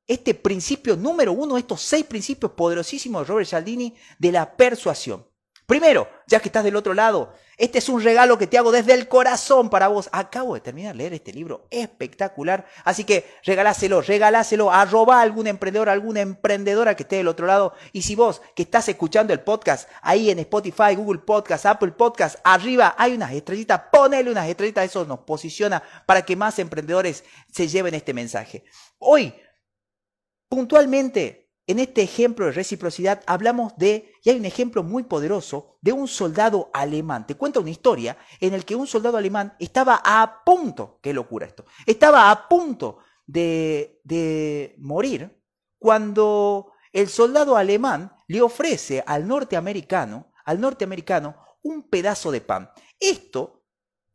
este 0.07 0.35
principio 0.35 0.97
número 0.97 1.33
uno, 1.33 1.59
estos 1.59 1.83
seis 1.83 2.05
principios 2.05 2.53
poderosísimos 2.53 3.23
de 3.23 3.29
Robert 3.29 3.49
Cialdini 3.49 3.95
de 4.19 4.33
la 4.33 4.57
persuasión? 4.57 5.27
Primero, 5.67 6.09
ya 6.29 6.39
que 6.39 6.49
estás 6.49 6.63
del 6.63 6.77
otro 6.77 6.95
lado, 6.95 7.33
este 7.57 7.79
es 7.79 7.89
un 7.89 8.01
regalo 8.01 8.39
que 8.39 8.47
te 8.47 8.57
hago 8.57 8.71
desde 8.71 8.95
el 8.95 9.09
corazón 9.09 9.69
para 9.69 9.89
vos. 9.89 10.09
Acabo 10.13 10.55
de 10.55 10.61
terminar 10.61 10.93
de 10.93 10.99
leer 10.99 11.15
este 11.15 11.33
libro 11.33 11.67
espectacular, 11.71 12.67
así 12.85 13.03
que 13.03 13.25
regaláselo, 13.45 14.01
regaláselo, 14.01 14.71
arroba 14.71 15.19
a 15.19 15.23
algún 15.23 15.49
emprendedor, 15.49 15.89
alguna 15.89 16.21
emprendedora 16.21 16.95
que 16.95 17.03
esté 17.03 17.17
del 17.17 17.27
otro 17.27 17.49
lado. 17.49 17.73
Y 17.93 18.03
si 18.03 18.15
vos 18.15 18.43
que 18.55 18.63
estás 18.63 18.89
escuchando 18.89 19.33
el 19.33 19.41
podcast 19.41 19.89
ahí 20.03 20.31
en 20.31 20.39
Spotify, 20.39 20.95
Google 20.95 21.19
Podcast, 21.21 21.67
Apple 21.67 21.93
Podcast, 21.93 22.37
arriba 22.45 22.95
hay 22.97 23.15
unas 23.15 23.33
estrellitas, 23.33 23.81
ponele 23.91 24.31
unas 24.31 24.49
estrellitas, 24.49 24.85
eso 24.85 25.05
nos 25.05 25.21
posiciona 25.21 25.83
para 26.07 26.25
que 26.25 26.37
más 26.37 26.61
emprendedores 26.61 27.25
se 27.51 27.67
lleven 27.67 27.95
este 27.95 28.15
mensaje. 28.15 28.63
Hoy, 28.99 29.35
puntualmente, 30.49 31.51
en 31.67 31.79
este 31.81 32.03
ejemplo 32.03 32.47
de 32.47 32.53
reciprocidad 32.53 33.23
hablamos 33.27 33.77
de, 33.77 34.13
y 34.23 34.31
hay 34.31 34.39
un 34.39 34.45
ejemplo 34.45 34.83
muy 34.83 35.03
poderoso, 35.03 35.79
de 35.81 35.93
un 35.93 36.07
soldado 36.07 36.71
alemán. 36.73 37.27
Te 37.27 37.35
cuenta 37.35 37.61
una 37.61 37.71
historia 37.71 38.17
en 38.41 38.55
el 38.55 38.65
que 38.65 38.77
un 38.77 38.87
soldado 38.87 39.17
alemán 39.17 39.57
estaba 39.59 40.01
a 40.05 40.45
punto, 40.45 41.01
qué 41.03 41.13
locura 41.13 41.47
esto, 41.47 41.65
estaba 41.85 42.31
a 42.31 42.49
punto 42.49 42.99
de, 43.27 44.01
de 44.05 44.77
morir 44.79 45.43
cuando 45.79 46.73
el 46.93 47.09
soldado 47.09 47.57
alemán 47.57 48.13
le 48.29 48.41
ofrece 48.41 49.03
al 49.07 49.27
norteamericano, 49.27 50.33
al 50.45 50.61
norteamericano, 50.61 51.37
un 51.63 51.89
pedazo 51.89 52.31
de 52.31 52.41
pan. 52.41 52.71
Esto 52.99 53.56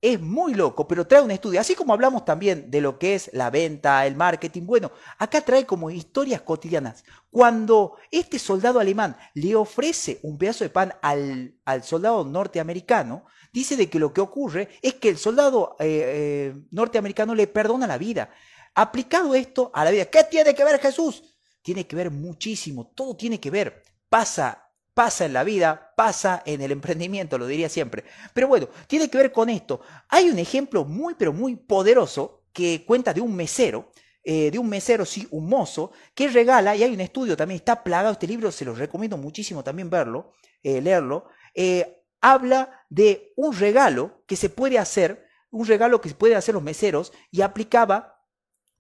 es 0.02 0.20
muy 0.20 0.56
loco, 0.56 0.88
pero 0.88 1.06
trae 1.06 1.22
un 1.22 1.30
estudio, 1.30 1.62
así 1.62 1.76
como 1.76 1.94
hablamos 1.94 2.26
también 2.26 2.72
de 2.72 2.82
lo 2.82 2.98
que 2.98 3.14
es 3.14 3.30
la 3.34 3.52
venta, 3.52 4.06
el 4.08 4.16
marketing, 4.16 4.64
bueno, 4.64 4.92
acá 5.20 5.42
trae 5.42 5.66
como 5.68 5.92
historias 5.92 6.42
cotidianas. 6.42 7.04
Cuando 7.30 7.98
este 8.10 8.40
soldado 8.40 8.80
alemán 8.80 9.16
le 9.36 9.56
ofrece 9.56 10.20
un 10.24 10.40
pedazo 10.40 10.64
de 10.64 10.72
pan 10.72 10.94
al, 11.04 11.54
al 11.66 11.84
soldado 11.84 12.26
norteamericano, 12.26 13.26
dice 13.54 13.78
de 13.78 13.90
que 13.90 14.00
lo 14.00 14.12
que 14.12 14.22
ocurre 14.22 14.70
es 14.82 14.96
que 14.96 15.10
el 15.10 15.18
soldado 15.18 15.76
eh, 15.80 15.86
eh, 15.86 16.56
norteamericano 16.72 17.36
le 17.36 17.46
perdona 17.46 17.86
la 17.86 18.00
vida. 18.00 18.32
Aplicado 18.74 19.36
esto 19.36 19.70
a 19.74 19.86
la 19.86 19.92
vida, 19.92 20.06
¿qué 20.06 20.24
tiene 20.24 20.56
que 20.56 20.64
ver 20.64 20.80
Jesús? 20.80 21.24
Tiene 21.62 21.86
que 21.86 21.96
ver 21.96 22.10
muchísimo, 22.10 22.88
todo 22.96 23.16
tiene 23.16 23.40
que 23.40 23.52
ver. 23.52 23.84
Pasa 24.10 24.61
pasa 24.94 25.26
en 25.26 25.34
la 25.34 25.44
vida, 25.44 25.94
pasa 25.96 26.44
en 26.46 26.62
el 26.62 26.72
emprendimiento, 26.72 27.38
lo 27.38 27.48
diría 27.48 27.70
siempre. 27.70 28.04
Pero 28.34 28.48
bueno, 28.48 28.68
tiene 28.88 29.10
que 29.10 29.18
ver 29.18 29.32
con 29.32 29.50
esto. 29.50 29.82
Hay 30.10 30.30
un 30.30 30.40
ejemplo 30.40 30.84
muy, 30.86 31.16
pero 31.16 31.34
muy 31.34 31.56
poderoso 31.56 32.44
que 32.54 32.84
cuenta 32.86 33.14
de 33.14 33.22
un 33.22 33.36
mesero, 33.36 33.92
eh, 34.24 34.52
de 34.52 34.60
un 34.60 34.70
mesero, 34.70 35.06
sí, 35.06 35.28
un 35.32 35.48
mozo, 35.48 35.92
que 36.14 36.28
regala, 36.28 36.76
y 36.76 36.84
hay 36.84 36.94
un 36.94 37.02
estudio 37.02 37.36
también, 37.38 37.58
está 37.58 37.84
plagado 37.84 38.14
este 38.14 38.28
libro, 38.28 38.52
se 38.52 38.66
los 38.66 38.78
recomiendo 38.78 39.18
muchísimo 39.18 39.64
también 39.64 39.90
verlo, 39.90 40.34
eh, 40.62 40.82
leerlo, 40.82 41.28
eh, 41.56 42.04
habla 42.20 42.86
de 42.90 43.34
un 43.36 43.58
regalo 43.58 44.24
que 44.28 44.36
se 44.36 44.50
puede 44.50 44.78
hacer, 44.78 45.28
un 45.50 45.66
regalo 45.66 46.02
que 46.02 46.10
se 46.10 46.16
puede 46.16 46.36
hacer 46.36 46.54
los 46.54 46.64
meseros, 46.64 47.14
y 47.32 47.42
aplicaba 47.42 48.22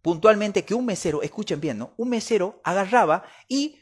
puntualmente 0.02 0.64
que 0.64 0.74
un 0.74 0.86
mesero, 0.86 1.22
escuchen 1.22 1.60
bien, 1.60 1.78
¿no? 1.78 1.94
Un 1.98 2.10
mesero 2.10 2.60
agarraba 2.64 3.24
y 3.48 3.81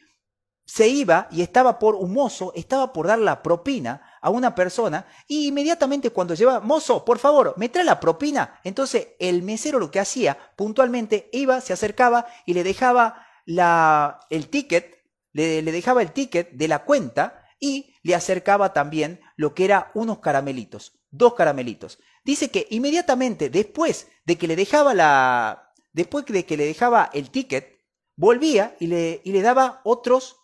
se 0.69 0.87
iba 0.87 1.27
y 1.31 1.41
estaba 1.41 1.79
por 1.79 1.95
un 1.95 2.13
mozo, 2.13 2.53
estaba 2.55 2.93
por 2.93 3.07
dar 3.07 3.17
la 3.17 3.41
propina 3.41 4.03
a 4.21 4.29
una 4.29 4.53
persona 4.53 5.07
y 5.27 5.47
inmediatamente 5.47 6.11
cuando 6.11 6.35
lleva, 6.35 6.59
mozo, 6.59 7.03
por 7.03 7.17
favor, 7.17 7.55
me 7.57 7.69
trae 7.69 7.83
la 7.83 7.99
propina. 7.99 8.59
Entonces 8.63 9.07
el 9.17 9.41
mesero 9.41 9.79
lo 9.79 9.89
que 9.89 9.99
hacía 9.99 10.37
puntualmente 10.55 11.27
iba, 11.33 11.59
se 11.59 11.73
acercaba 11.73 12.27
y 12.45 12.53
le 12.53 12.63
dejaba 12.63 13.25
la, 13.45 14.19
el 14.29 14.47
ticket, 14.49 14.95
le, 15.33 15.63
le 15.63 15.71
dejaba 15.71 16.03
el 16.03 16.11
ticket 16.11 16.51
de 16.51 16.67
la 16.67 16.85
cuenta 16.85 17.45
y 17.59 17.95
le 18.03 18.13
acercaba 18.13 18.71
también 18.71 19.21
lo 19.37 19.55
que 19.55 19.65
era 19.65 19.89
unos 19.95 20.19
caramelitos, 20.19 20.99
dos 21.09 21.33
caramelitos. 21.33 21.97
Dice 22.23 22.51
que 22.51 22.67
inmediatamente 22.69 23.49
después 23.49 24.09
de 24.23 24.37
que 24.37 24.47
le 24.47 24.55
dejaba 24.55 24.93
la, 24.93 25.73
después 25.93 26.27
de 26.27 26.45
que 26.45 26.57
le 26.57 26.65
dejaba 26.67 27.09
el 27.11 27.31
ticket, 27.31 27.79
volvía 28.15 28.75
y 28.79 28.85
le, 28.85 29.21
y 29.23 29.31
le 29.31 29.41
daba 29.41 29.81
otros 29.83 30.38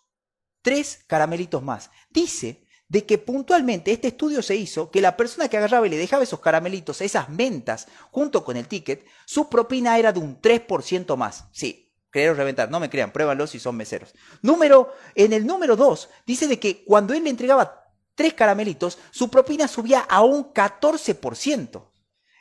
tres 0.66 1.04
caramelitos 1.06 1.62
más. 1.62 1.92
Dice 2.10 2.66
de 2.88 3.06
que 3.06 3.18
puntualmente 3.18 3.92
este 3.92 4.08
estudio 4.08 4.42
se 4.42 4.56
hizo 4.56 4.90
que 4.90 5.00
la 5.00 5.16
persona 5.16 5.48
que 5.48 5.56
agarraba 5.56 5.86
y 5.86 5.90
le 5.90 5.96
dejaba 5.96 6.24
esos 6.24 6.40
caramelitos, 6.40 7.00
esas 7.02 7.28
mentas, 7.28 7.86
junto 8.10 8.42
con 8.44 8.56
el 8.56 8.66
ticket, 8.66 9.06
su 9.26 9.48
propina 9.48 9.96
era 9.96 10.12
de 10.12 10.18
un 10.18 10.40
3% 10.40 11.16
más. 11.16 11.44
Sí, 11.52 11.84
Creer 12.10 12.30
o 12.30 12.34
reventar, 12.34 12.68
no 12.68 12.80
me 12.80 12.90
crean, 12.90 13.12
pruébanlo 13.12 13.46
si 13.46 13.60
son 13.60 13.76
meseros. 13.76 14.12
Número, 14.42 14.92
en 15.14 15.32
el 15.32 15.46
número 15.46 15.76
2, 15.76 16.08
dice 16.26 16.48
de 16.48 16.58
que 16.58 16.82
cuando 16.84 17.14
él 17.14 17.22
le 17.22 17.30
entregaba 17.30 17.92
tres 18.16 18.34
caramelitos, 18.34 18.98
su 19.12 19.30
propina 19.30 19.68
subía 19.68 20.00
a 20.00 20.22
un 20.22 20.52
14%. 20.52 21.92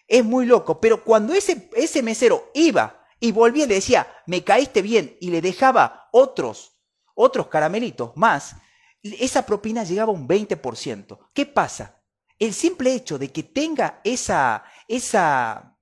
Es 0.07 0.25
muy 0.25 0.47
loco, 0.47 0.81
pero 0.81 1.03
cuando 1.03 1.35
ese, 1.35 1.69
ese 1.75 2.01
mesero 2.01 2.49
iba 2.55 3.05
y 3.19 3.31
volvía 3.31 3.65
y 3.65 3.67
le 3.67 3.75
decía, 3.75 4.07
me 4.25 4.43
caíste 4.43 4.81
bien, 4.81 5.15
y 5.19 5.29
le 5.29 5.41
dejaba 5.41 6.09
otros, 6.11 6.74
otros 7.15 7.47
caramelitos 7.47 8.15
más, 8.15 8.55
esa 9.01 9.45
propina 9.45 9.83
llegaba 9.83 10.11
a 10.11 10.15
un 10.15 10.27
20%. 10.27 11.29
¿Qué 11.33 11.45
pasa? 11.45 12.01
El 12.37 12.53
simple 12.53 12.93
hecho 12.93 13.17
de 13.17 13.31
que 13.31 13.43
tenga 13.43 14.01
esa, 14.03 14.63
esa, 14.87 15.77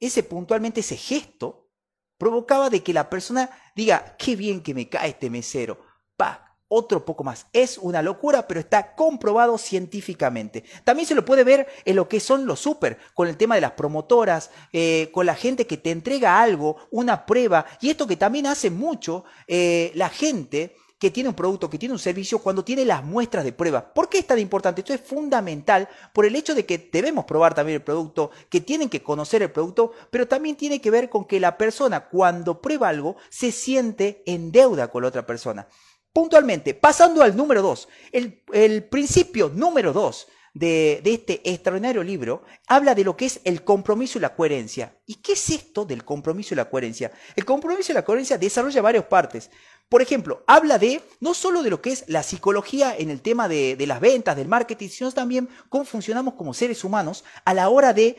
ese 0.00 0.22
puntualmente 0.22 0.80
ese 0.80 0.96
gesto, 0.96 1.70
provocaba 2.18 2.70
de 2.70 2.82
que 2.82 2.92
la 2.92 3.10
persona 3.10 3.50
diga, 3.74 4.16
qué 4.16 4.36
bien 4.36 4.62
que 4.62 4.74
me 4.74 4.88
cae 4.88 5.10
este 5.10 5.30
mesero. 5.30 5.78
Pa, 6.16 6.43
otro 6.68 7.04
poco 7.04 7.24
más. 7.24 7.46
Es 7.52 7.78
una 7.78 8.02
locura, 8.02 8.46
pero 8.46 8.60
está 8.60 8.94
comprobado 8.94 9.58
científicamente. 9.58 10.64
También 10.84 11.06
se 11.06 11.14
lo 11.14 11.24
puede 11.24 11.44
ver 11.44 11.66
en 11.84 11.96
lo 11.96 12.08
que 12.08 12.20
son 12.20 12.46
los 12.46 12.60
super, 12.60 12.98
con 13.14 13.28
el 13.28 13.36
tema 13.36 13.54
de 13.54 13.60
las 13.60 13.72
promotoras, 13.72 14.50
eh, 14.72 15.10
con 15.12 15.26
la 15.26 15.34
gente 15.34 15.66
que 15.66 15.76
te 15.76 15.90
entrega 15.90 16.40
algo, 16.40 16.76
una 16.90 17.26
prueba, 17.26 17.66
y 17.80 17.90
esto 17.90 18.06
que 18.06 18.16
también 18.16 18.46
hace 18.46 18.70
mucho 18.70 19.24
eh, 19.46 19.92
la 19.94 20.08
gente 20.08 20.76
que 20.98 21.10
tiene 21.10 21.28
un 21.28 21.34
producto, 21.34 21.68
que 21.68 21.78
tiene 21.78 21.92
un 21.92 21.98
servicio, 21.98 22.38
cuando 22.38 22.64
tiene 22.64 22.84
las 22.84 23.04
muestras 23.04 23.44
de 23.44 23.52
prueba. 23.52 23.92
¿Por 23.92 24.08
qué 24.08 24.18
es 24.18 24.26
tan 24.26 24.38
importante? 24.38 24.80
Esto 24.80 24.94
es 24.94 25.02
fundamental 25.02 25.86
por 26.14 26.24
el 26.24 26.34
hecho 26.34 26.54
de 26.54 26.64
que 26.64 26.88
debemos 26.90 27.26
probar 27.26 27.54
también 27.54 27.76
el 27.76 27.82
producto, 27.82 28.30
que 28.48 28.62
tienen 28.62 28.88
que 28.88 29.02
conocer 29.02 29.42
el 29.42 29.52
producto, 29.52 29.92
pero 30.10 30.26
también 30.26 30.56
tiene 30.56 30.80
que 30.80 30.90
ver 30.90 31.10
con 31.10 31.26
que 31.26 31.40
la 31.40 31.58
persona 31.58 32.08
cuando 32.08 32.62
prueba 32.62 32.88
algo 32.88 33.16
se 33.28 33.52
siente 33.52 34.22
en 34.24 34.50
deuda 34.50 34.88
con 34.88 35.02
la 35.02 35.08
otra 35.08 35.26
persona. 35.26 35.68
Puntualmente, 36.14 36.74
pasando 36.74 37.24
al 37.24 37.36
número 37.36 37.60
dos, 37.60 37.88
el, 38.12 38.84
principio 38.84 39.50
número 39.52 39.92
dos 39.92 40.28
de, 40.54 41.00
de, 41.02 41.14
este 41.14 41.40
extraordinario 41.42 42.04
libro 42.04 42.44
habla 42.68 42.94
de 42.94 43.02
lo 43.02 43.16
que 43.16 43.24
es 43.24 43.40
el 43.42 43.64
compromiso 43.64 44.18
y 44.18 44.20
la 44.20 44.36
coherencia. 44.36 44.96
¿Y 45.06 45.16
qué 45.16 45.32
es 45.32 45.50
esto 45.50 45.84
del 45.84 46.04
compromiso 46.04 46.54
y 46.54 46.56
la 46.56 46.70
coherencia? 46.70 47.10
El 47.34 47.44
compromiso 47.44 47.90
y 47.90 47.96
la 47.96 48.04
coherencia 48.04 48.38
desarrolla 48.38 48.80
varias 48.80 49.06
partes. 49.06 49.50
Por 49.88 50.02
ejemplo, 50.02 50.44
habla 50.46 50.78
de 50.78 51.02
no 51.18 51.34
solo 51.34 51.64
de 51.64 51.70
lo 51.70 51.82
que 51.82 51.90
es 51.90 52.04
la 52.06 52.22
psicología 52.22 52.94
en 52.96 53.10
el 53.10 53.20
tema 53.20 53.48
de, 53.48 53.74
de 53.74 53.86
las 53.88 53.98
ventas, 53.98 54.36
del 54.36 54.46
marketing, 54.46 54.90
sino 54.90 55.10
también 55.10 55.48
cómo 55.68 55.84
funcionamos 55.84 56.34
como 56.34 56.54
seres 56.54 56.84
humanos 56.84 57.24
a 57.44 57.54
la 57.54 57.68
hora 57.70 57.92
de 57.92 58.16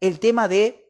el 0.00 0.20
tema 0.20 0.46
de 0.46 0.87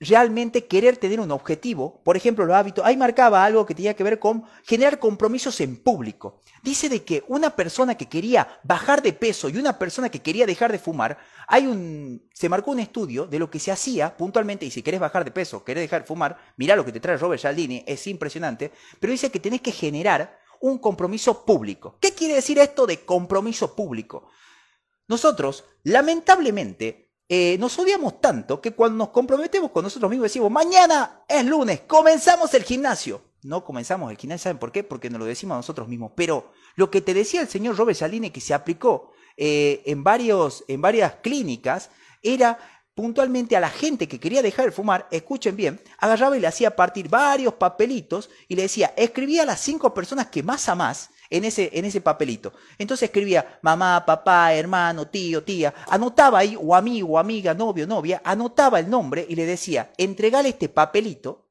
realmente 0.00 0.66
querer 0.66 0.96
tener 0.96 1.18
un 1.18 1.32
objetivo, 1.32 2.00
por 2.04 2.16
ejemplo, 2.16 2.46
los 2.46 2.54
hábitos, 2.54 2.84
ahí 2.84 2.96
marcaba 2.96 3.44
algo 3.44 3.66
que 3.66 3.74
tenía 3.74 3.94
que 3.94 4.04
ver 4.04 4.18
con 4.18 4.44
generar 4.64 4.98
compromisos 4.98 5.60
en 5.60 5.76
público. 5.76 6.40
Dice 6.62 6.88
de 6.88 7.04
que 7.04 7.24
una 7.26 7.56
persona 7.56 7.96
que 7.96 8.06
quería 8.06 8.60
bajar 8.62 9.02
de 9.02 9.12
peso 9.12 9.48
y 9.48 9.56
una 9.56 9.78
persona 9.78 10.08
que 10.08 10.22
quería 10.22 10.46
dejar 10.46 10.70
de 10.70 10.78
fumar, 10.78 11.18
hay 11.48 11.66
un, 11.66 12.28
se 12.32 12.48
marcó 12.48 12.70
un 12.70 12.80
estudio 12.80 13.26
de 13.26 13.38
lo 13.38 13.50
que 13.50 13.58
se 13.58 13.72
hacía 13.72 14.16
puntualmente, 14.16 14.64
y 14.64 14.70
si 14.70 14.82
querés 14.82 15.00
bajar 15.00 15.24
de 15.24 15.32
peso, 15.32 15.64
querés 15.64 15.82
dejar 15.82 16.02
de 16.02 16.06
fumar, 16.06 16.38
mirá 16.56 16.76
lo 16.76 16.84
que 16.84 16.92
te 16.92 17.00
trae 17.00 17.16
Robert 17.16 17.40
Cialdini, 17.40 17.82
es 17.86 18.06
impresionante, 18.06 18.70
pero 19.00 19.10
dice 19.10 19.30
que 19.30 19.40
tenés 19.40 19.62
que 19.62 19.72
generar 19.72 20.38
un 20.60 20.78
compromiso 20.78 21.44
público. 21.44 21.98
¿Qué 22.00 22.12
quiere 22.12 22.34
decir 22.34 22.58
esto 22.58 22.86
de 22.86 23.04
compromiso 23.04 23.74
público? 23.74 24.28
Nosotros, 25.08 25.64
lamentablemente, 25.84 27.07
eh, 27.28 27.56
nos 27.58 27.78
odiamos 27.78 28.20
tanto 28.20 28.60
que 28.60 28.72
cuando 28.72 28.96
nos 28.96 29.08
comprometemos 29.10 29.70
con 29.70 29.84
nosotros 29.84 30.10
mismos 30.10 30.24
decimos, 30.24 30.50
mañana 30.50 31.24
es 31.28 31.44
lunes, 31.44 31.82
comenzamos 31.86 32.54
el 32.54 32.62
gimnasio. 32.62 33.22
No 33.42 33.64
comenzamos 33.64 34.10
el 34.10 34.16
gimnasio, 34.16 34.44
¿saben 34.44 34.58
por 34.58 34.72
qué? 34.72 34.82
Porque 34.82 35.10
nos 35.10 35.20
lo 35.20 35.26
decimos 35.26 35.54
a 35.54 35.58
nosotros 35.58 35.88
mismos. 35.88 36.12
Pero 36.16 36.52
lo 36.74 36.90
que 36.90 37.00
te 37.02 37.14
decía 37.14 37.40
el 37.40 37.48
señor 37.48 37.76
Robert 37.76 37.98
Saline 37.98 38.32
que 38.32 38.40
se 38.40 38.54
aplicó 38.54 39.12
eh, 39.36 39.82
en, 39.86 40.02
varios, 40.02 40.64
en 40.68 40.80
varias 40.80 41.16
clínicas 41.22 41.90
era 42.22 42.58
puntualmente 42.94 43.56
a 43.56 43.60
la 43.60 43.70
gente 43.70 44.08
que 44.08 44.18
quería 44.18 44.42
dejar 44.42 44.64
de 44.64 44.72
fumar, 44.72 45.06
escuchen 45.12 45.54
bien, 45.54 45.80
agarraba 45.98 46.36
y 46.36 46.40
le 46.40 46.48
hacía 46.48 46.74
partir 46.74 47.08
varios 47.08 47.54
papelitos 47.54 48.28
y 48.48 48.56
le 48.56 48.62
decía, 48.62 48.92
escribía 48.96 49.42
a 49.42 49.46
las 49.46 49.60
cinco 49.60 49.94
personas 49.94 50.26
que 50.26 50.42
más 50.42 50.68
amás 50.68 51.10
en 51.30 51.44
ese, 51.44 51.70
en 51.72 51.84
ese 51.84 52.00
papelito. 52.00 52.52
Entonces 52.78 53.08
escribía 53.08 53.58
mamá, 53.62 54.04
papá, 54.06 54.54
hermano, 54.54 55.08
tío, 55.08 55.42
tía, 55.42 55.74
anotaba 55.88 56.38
ahí, 56.38 56.56
o 56.60 56.74
amigo, 56.74 57.18
amiga, 57.18 57.54
novio, 57.54 57.86
novia, 57.86 58.20
anotaba 58.24 58.80
el 58.80 58.88
nombre 58.88 59.26
y 59.28 59.34
le 59.34 59.46
decía, 59.46 59.92
entregale 59.98 60.50
este 60.50 60.68
papelito 60.68 61.46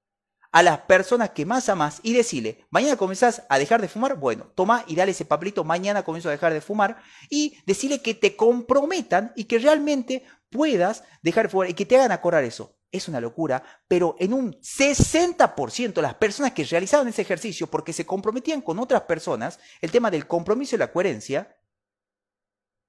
a 0.52 0.64
las 0.64 0.80
personas 0.80 1.32
que 1.32 1.46
más 1.46 1.70
amas 1.70 2.00
y 2.04 2.14
decirle, 2.14 2.66
mañana 2.70 2.96
comenzás 2.96 3.44
a 3.50 3.60
dejar 3.60 3.82
de 3.82 3.88
fumar, 3.88 4.16
bueno, 4.16 4.52
toma 4.56 4.84
y 4.88 4.96
dale 4.96 5.12
ese 5.12 5.26
papelito, 5.26 5.64
mañana 5.64 6.04
comienzo 6.04 6.30
a 6.30 6.32
dejar 6.32 6.54
de 6.54 6.62
fumar 6.62 6.98
y 7.30 7.58
decirle 7.66 8.02
que 8.02 8.14
te 8.14 8.36
comprometan 8.36 9.34
y 9.36 9.44
que 9.44 9.60
realmente 9.60 10.24
puedas 10.50 11.04
dejar 11.22 11.46
de 11.46 11.50
fumar 11.50 11.70
y 11.70 11.74
que 11.74 11.86
te 11.86 11.98
hagan 11.98 12.12
acordar 12.12 12.44
eso 12.44 12.77
es 12.92 13.08
una 13.08 13.20
locura, 13.20 13.64
pero 13.88 14.16
en 14.20 14.34
un 14.34 14.54
60% 14.54 15.94
de 15.94 16.02
las 16.02 16.16
personas 16.16 16.54
que 16.54 16.64
realizaban 16.64 17.08
ese 17.08 17.22
ejercicio 17.22 17.68
porque 17.68 17.94
se 17.94 18.06
comprometían 18.06 18.62
con 18.62 18.80
otras 18.80 19.02
personas, 19.04 19.60
el 19.82 19.92
tema 19.92 20.10
del 20.10 20.28
compromiso 20.28 20.76
y 20.76 20.80
la 20.80 20.92
coherencia, 20.92 21.58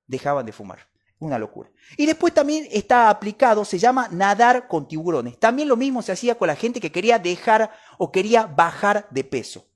dejaban 0.06 0.46
de 0.46 0.52
fumar. 0.52 0.88
Una 1.20 1.36
locura. 1.36 1.68
Y 1.96 2.06
después 2.06 2.32
también 2.32 2.68
está 2.70 3.10
aplicado, 3.10 3.64
se 3.64 3.76
llama 3.76 4.08
nadar 4.12 4.68
con 4.68 4.86
tiburones. 4.86 5.36
También 5.36 5.68
lo 5.68 5.76
mismo 5.76 6.00
se 6.00 6.12
hacía 6.12 6.36
con 6.36 6.46
la 6.46 6.54
gente 6.54 6.80
que 6.80 6.92
quería 6.92 7.18
dejar 7.18 7.72
o 7.98 8.12
quería 8.12 8.46
bajar 8.46 9.08
de 9.10 9.24
peso. 9.24 9.67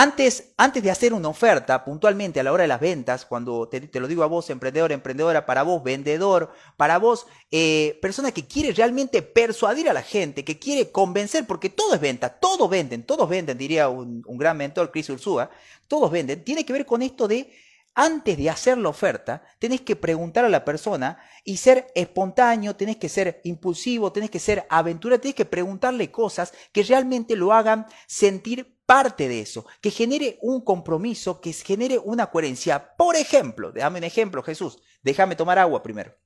Antes, 0.00 0.52
antes 0.56 0.80
de 0.80 0.92
hacer 0.92 1.12
una 1.12 1.26
oferta, 1.26 1.84
puntualmente 1.84 2.38
a 2.38 2.44
la 2.44 2.52
hora 2.52 2.62
de 2.62 2.68
las 2.68 2.78
ventas, 2.78 3.26
cuando 3.26 3.68
te, 3.68 3.90
lo 3.98 4.06
digo 4.06 4.22
a 4.22 4.28
vos, 4.28 4.48
emprendedor, 4.48 4.92
emprendedora, 4.92 5.44
para 5.44 5.64
vos, 5.64 5.82
vendedor, 5.82 6.52
para 6.76 6.98
vos, 6.98 7.26
eh, 7.50 7.98
persona 8.00 8.30
que 8.30 8.46
quiere 8.46 8.70
realmente 8.70 9.22
persuadir 9.22 9.90
a 9.90 9.92
la 9.92 10.02
gente, 10.02 10.44
que 10.44 10.56
quiere 10.56 10.92
convencer, 10.92 11.48
porque 11.48 11.68
todo 11.68 11.94
es 11.94 12.00
venta, 12.00 12.28
todos 12.28 12.70
venden, 12.70 13.02
todos 13.02 13.28
venden, 13.28 13.58
diría 13.58 13.88
un, 13.88 14.22
gran 14.38 14.56
mentor, 14.56 14.92
Chris 14.92 15.10
Ursúa, 15.10 15.50
todos 15.88 16.12
venden, 16.12 16.44
tiene 16.44 16.64
que 16.64 16.72
ver 16.72 16.86
con 16.86 17.02
esto 17.02 17.26
de 17.26 17.52
antes 17.92 18.38
de 18.38 18.50
hacer 18.50 18.78
la 18.78 18.90
oferta, 18.90 19.42
tenés 19.58 19.80
que 19.80 19.96
preguntar 19.96 20.44
a 20.44 20.48
la 20.48 20.64
persona 20.64 21.18
y 21.42 21.56
ser 21.56 21.88
espontáneo, 21.96 22.76
tenés 22.76 22.98
que 22.98 23.08
ser 23.08 23.40
impulsivo, 23.42 24.12
tenés 24.12 24.30
que 24.30 24.38
ser 24.38 24.64
aventura, 24.70 25.18
tenés 25.18 25.34
que 25.34 25.44
preguntarle 25.44 26.12
cosas 26.12 26.52
que 26.70 26.84
realmente 26.84 27.34
lo 27.34 27.52
hagan 27.52 27.86
sentir 28.06 28.77
parte 28.88 29.28
de 29.28 29.42
eso, 29.42 29.66
que 29.82 29.90
genere 29.90 30.38
un 30.40 30.62
compromiso, 30.62 31.42
que 31.42 31.52
genere 31.52 31.98
una 31.98 32.30
coherencia. 32.30 32.96
Por 32.96 33.16
ejemplo, 33.16 33.70
déjame 33.70 33.98
un 33.98 34.04
ejemplo, 34.04 34.42
Jesús, 34.42 34.78
déjame 35.02 35.36
tomar 35.36 35.58
agua 35.58 35.82
primero. 35.82 36.16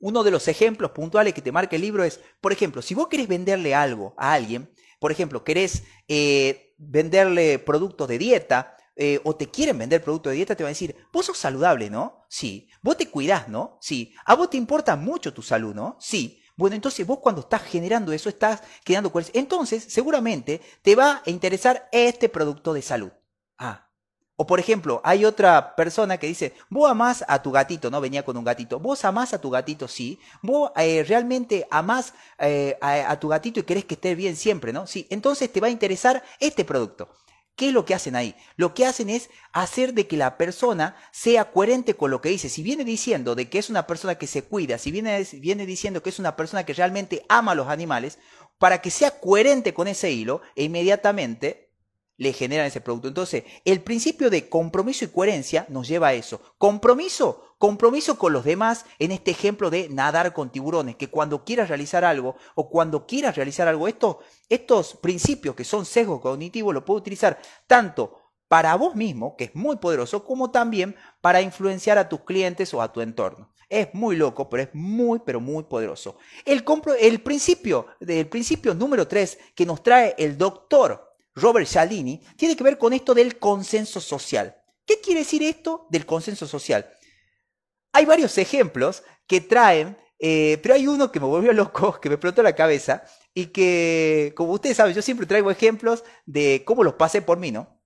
Uno 0.00 0.24
de 0.24 0.32
los 0.32 0.48
ejemplos 0.48 0.90
puntuales 0.90 1.32
que 1.32 1.40
te 1.40 1.52
marca 1.52 1.76
el 1.76 1.82
libro 1.82 2.02
es, 2.02 2.18
por 2.40 2.50
ejemplo, 2.50 2.82
si 2.82 2.96
vos 2.96 3.06
querés 3.06 3.28
venderle 3.28 3.76
algo 3.76 4.12
a 4.18 4.32
alguien, 4.32 4.74
por 4.98 5.12
ejemplo, 5.12 5.44
querés 5.44 5.84
eh, 6.08 6.74
venderle 6.78 7.60
productos 7.60 8.08
de 8.08 8.18
dieta, 8.18 8.76
eh, 8.96 9.20
o 9.22 9.36
te 9.36 9.52
quieren 9.52 9.78
vender 9.78 10.02
productos 10.02 10.32
de 10.32 10.38
dieta, 10.38 10.56
te 10.56 10.64
van 10.64 10.70
a 10.70 10.74
decir, 10.74 10.96
vos 11.12 11.26
sos 11.26 11.38
saludable, 11.38 11.90
¿no? 11.90 12.26
Sí. 12.28 12.68
Vos 12.82 12.96
te 12.96 13.08
cuidás, 13.08 13.48
¿no? 13.48 13.78
Sí. 13.80 14.12
A 14.24 14.34
vos 14.34 14.50
te 14.50 14.56
importa 14.56 14.96
mucho 14.96 15.32
tu 15.32 15.42
salud, 15.42 15.76
¿no? 15.76 15.96
Sí. 16.00 16.41
Bueno, 16.56 16.76
entonces 16.76 17.06
vos 17.06 17.18
cuando 17.18 17.40
estás 17.40 17.62
generando 17.62 18.12
eso 18.12 18.28
estás 18.28 18.62
quedando 18.84 19.12
Entonces, 19.32 19.84
seguramente 19.88 20.60
te 20.82 20.94
va 20.94 21.22
a 21.24 21.30
interesar 21.30 21.88
este 21.92 22.28
producto 22.28 22.72
de 22.74 22.82
salud. 22.82 23.10
Ah. 23.58 23.88
O 24.36 24.46
por 24.46 24.58
ejemplo, 24.58 25.00
hay 25.04 25.24
otra 25.24 25.76
persona 25.76 26.16
que 26.18 26.26
dice, 26.26 26.54
vos 26.68 26.90
amás 26.90 27.24
a 27.28 27.42
tu 27.42 27.52
gatito, 27.52 27.90
¿no? 27.90 28.00
Venía 28.00 28.24
con 28.24 28.36
un 28.36 28.44
gatito. 28.44 28.80
Vos 28.80 29.04
amás 29.04 29.34
a 29.34 29.40
tu 29.40 29.50
gatito, 29.50 29.86
sí. 29.88 30.18
Vos 30.42 30.72
eh, 30.76 31.04
realmente 31.06 31.66
amás 31.70 32.14
eh, 32.38 32.76
a, 32.80 33.10
a 33.10 33.20
tu 33.20 33.28
gatito 33.28 33.60
y 33.60 33.62
querés 33.62 33.84
que 33.84 33.94
esté 33.94 34.14
bien 34.14 34.36
siempre, 34.36 34.72
¿no? 34.72 34.86
Sí. 34.86 35.06
Entonces 35.10 35.52
te 35.52 35.60
va 35.60 35.68
a 35.68 35.70
interesar 35.70 36.22
este 36.40 36.64
producto. 36.64 37.08
¿Qué 37.56 37.68
es 37.68 37.74
lo 37.74 37.84
que 37.84 37.94
hacen 37.94 38.16
ahí? 38.16 38.34
Lo 38.56 38.72
que 38.74 38.86
hacen 38.86 39.10
es 39.10 39.28
hacer 39.52 39.92
de 39.92 40.06
que 40.06 40.16
la 40.16 40.38
persona 40.38 40.96
sea 41.10 41.52
coherente 41.52 41.94
con 41.94 42.10
lo 42.10 42.20
que 42.20 42.30
dice. 42.30 42.48
Si 42.48 42.62
viene 42.62 42.84
diciendo 42.84 43.34
de 43.34 43.50
que 43.50 43.58
es 43.58 43.68
una 43.68 43.86
persona 43.86 44.16
que 44.16 44.26
se 44.26 44.42
cuida, 44.44 44.78
si 44.78 44.90
viene, 44.90 45.26
viene 45.34 45.66
diciendo 45.66 46.02
que 46.02 46.10
es 46.10 46.18
una 46.18 46.34
persona 46.34 46.64
que 46.64 46.72
realmente 46.72 47.24
ama 47.28 47.52
a 47.52 47.54
los 47.54 47.68
animales, 47.68 48.18
para 48.58 48.80
que 48.80 48.90
sea 48.90 49.18
coherente 49.20 49.74
con 49.74 49.88
ese 49.88 50.12
hilo, 50.12 50.40
e 50.56 50.64
inmediatamente 50.64 51.61
le 52.22 52.32
generan 52.32 52.66
ese 52.66 52.80
producto. 52.80 53.08
Entonces, 53.08 53.42
el 53.64 53.82
principio 53.82 54.30
de 54.30 54.48
compromiso 54.48 55.04
y 55.04 55.08
coherencia 55.08 55.66
nos 55.68 55.88
lleva 55.88 56.08
a 56.08 56.14
eso. 56.14 56.40
Compromiso, 56.56 57.56
compromiso 57.58 58.16
con 58.16 58.32
los 58.32 58.44
demás 58.44 58.86
en 59.00 59.10
este 59.10 59.32
ejemplo 59.32 59.70
de 59.70 59.88
nadar 59.88 60.32
con 60.32 60.50
tiburones, 60.50 60.94
que 60.94 61.10
cuando 61.10 61.44
quieras 61.44 61.68
realizar 61.68 62.04
algo 62.04 62.36
o 62.54 62.70
cuando 62.70 63.06
quieras 63.08 63.34
realizar 63.34 63.66
algo, 63.66 63.88
esto, 63.88 64.20
estos 64.48 64.94
principios 64.94 65.56
que 65.56 65.64
son 65.64 65.84
sesgos 65.84 66.20
cognitivos 66.20 66.72
lo 66.72 66.84
puedo 66.84 67.00
utilizar 67.00 67.40
tanto 67.66 68.18
para 68.46 68.76
vos 68.76 68.94
mismo, 68.94 69.34
que 69.36 69.44
es 69.44 69.54
muy 69.56 69.76
poderoso, 69.76 70.24
como 70.24 70.52
también 70.52 70.94
para 71.20 71.42
influenciar 71.42 71.98
a 71.98 72.08
tus 72.08 72.20
clientes 72.20 72.72
o 72.72 72.82
a 72.82 72.92
tu 72.92 73.00
entorno. 73.00 73.50
Es 73.68 73.88
muy 73.94 74.14
loco, 74.14 74.48
pero 74.48 74.62
es 74.62 74.68
muy, 74.74 75.20
pero 75.24 75.40
muy 75.40 75.64
poderoso. 75.64 76.18
El, 76.44 76.62
el 77.00 77.20
principio, 77.22 77.86
el 77.98 78.28
principio 78.28 78.74
número 78.74 79.08
3 79.08 79.38
que 79.56 79.66
nos 79.66 79.82
trae 79.82 80.14
el 80.18 80.38
doctor 80.38 81.11
Robert 81.34 81.66
Cialdini 81.66 82.20
tiene 82.36 82.56
que 82.56 82.64
ver 82.64 82.78
con 82.78 82.92
esto 82.92 83.14
del 83.14 83.38
consenso 83.38 84.00
social. 84.00 84.56
¿Qué 84.86 85.00
quiere 85.00 85.20
decir 85.20 85.42
esto 85.42 85.86
del 85.90 86.06
consenso 86.06 86.46
social? 86.46 86.90
Hay 87.92 88.04
varios 88.04 88.36
ejemplos 88.38 89.02
que 89.26 89.40
traen, 89.40 89.96
eh, 90.18 90.58
pero 90.62 90.74
hay 90.74 90.86
uno 90.86 91.12
que 91.12 91.20
me 91.20 91.26
volvió 91.26 91.52
loco, 91.52 92.00
que 92.00 92.08
me 92.08 92.16
explotó 92.16 92.42
la 92.42 92.54
cabeza 92.54 93.04
y 93.34 93.46
que, 93.46 94.32
como 94.36 94.52
ustedes 94.52 94.76
saben, 94.76 94.94
yo 94.94 95.02
siempre 95.02 95.26
traigo 95.26 95.50
ejemplos 95.50 96.04
de 96.26 96.62
cómo 96.64 96.84
los 96.84 96.94
pasé 96.94 97.22
por 97.22 97.38
mí, 97.38 97.50
¿no? 97.50 97.80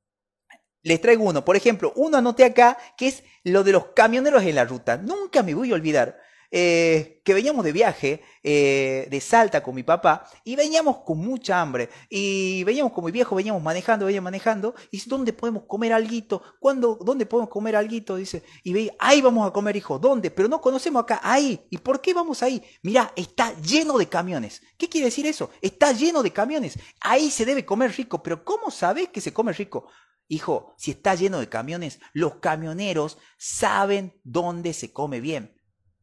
Les 0.82 1.00
traigo 1.00 1.24
uno. 1.24 1.44
Por 1.44 1.56
ejemplo, 1.56 1.92
uno 1.96 2.18
anoté 2.18 2.44
acá 2.44 2.78
que 2.96 3.08
es 3.08 3.24
lo 3.42 3.64
de 3.64 3.72
los 3.72 3.86
camioneros 3.86 4.42
en 4.44 4.54
la 4.54 4.64
ruta. 4.64 4.96
Nunca 4.96 5.42
me 5.42 5.54
voy 5.54 5.72
a 5.72 5.74
olvidar. 5.74 6.20
Eh, 6.50 7.20
que 7.24 7.34
veníamos 7.34 7.64
de 7.64 7.72
viaje 7.72 8.22
eh, 8.42 9.08
de 9.10 9.20
Salta 9.20 9.60
con 9.62 9.74
mi 9.74 9.82
papá 9.82 10.28
y 10.44 10.54
veníamos 10.54 10.98
con 10.98 11.18
mucha 11.18 11.60
hambre 11.60 11.88
y 12.08 12.62
veníamos 12.62 12.92
con 12.92 13.04
mi 13.04 13.10
viejo, 13.10 13.34
veníamos 13.34 13.60
manejando, 13.62 14.06
veníamos 14.06 14.26
manejando 14.26 14.74
y 14.92 14.98
dice, 14.98 15.10
¿dónde 15.10 15.32
podemos 15.32 15.64
comer 15.64 15.92
alguito? 15.92 16.40
¿Cuándo, 16.60 16.96
¿Dónde 17.02 17.26
podemos 17.26 17.50
comer 17.50 17.74
alguito? 17.74 18.14
Dice, 18.14 18.44
y 18.62 18.72
veía, 18.72 18.92
ahí 19.00 19.20
vamos 19.20 19.46
a 19.46 19.52
comer, 19.52 19.74
hijo, 19.74 19.98
¿dónde? 19.98 20.30
Pero 20.30 20.48
no 20.48 20.60
conocemos 20.60 21.02
acá, 21.02 21.20
ahí. 21.22 21.66
¿Y 21.68 21.78
por 21.78 22.00
qué 22.00 22.14
vamos 22.14 22.44
ahí? 22.44 22.62
Mirá, 22.82 23.12
está 23.16 23.52
lleno 23.60 23.98
de 23.98 24.08
camiones. 24.08 24.62
¿Qué 24.78 24.88
quiere 24.88 25.06
decir 25.06 25.26
eso? 25.26 25.50
Está 25.60 25.92
lleno 25.92 26.22
de 26.22 26.32
camiones. 26.32 26.78
Ahí 27.00 27.30
se 27.30 27.44
debe 27.44 27.64
comer 27.64 27.92
rico, 27.96 28.22
pero 28.22 28.44
¿cómo 28.44 28.70
sabes 28.70 29.08
que 29.08 29.20
se 29.20 29.32
come 29.32 29.52
rico? 29.52 29.88
Hijo, 30.28 30.74
si 30.76 30.92
está 30.92 31.16
lleno 31.16 31.40
de 31.40 31.48
camiones, 31.48 31.98
los 32.12 32.36
camioneros 32.36 33.18
saben 33.36 34.20
dónde 34.22 34.72
se 34.74 34.92
come 34.92 35.20
bien 35.20 35.55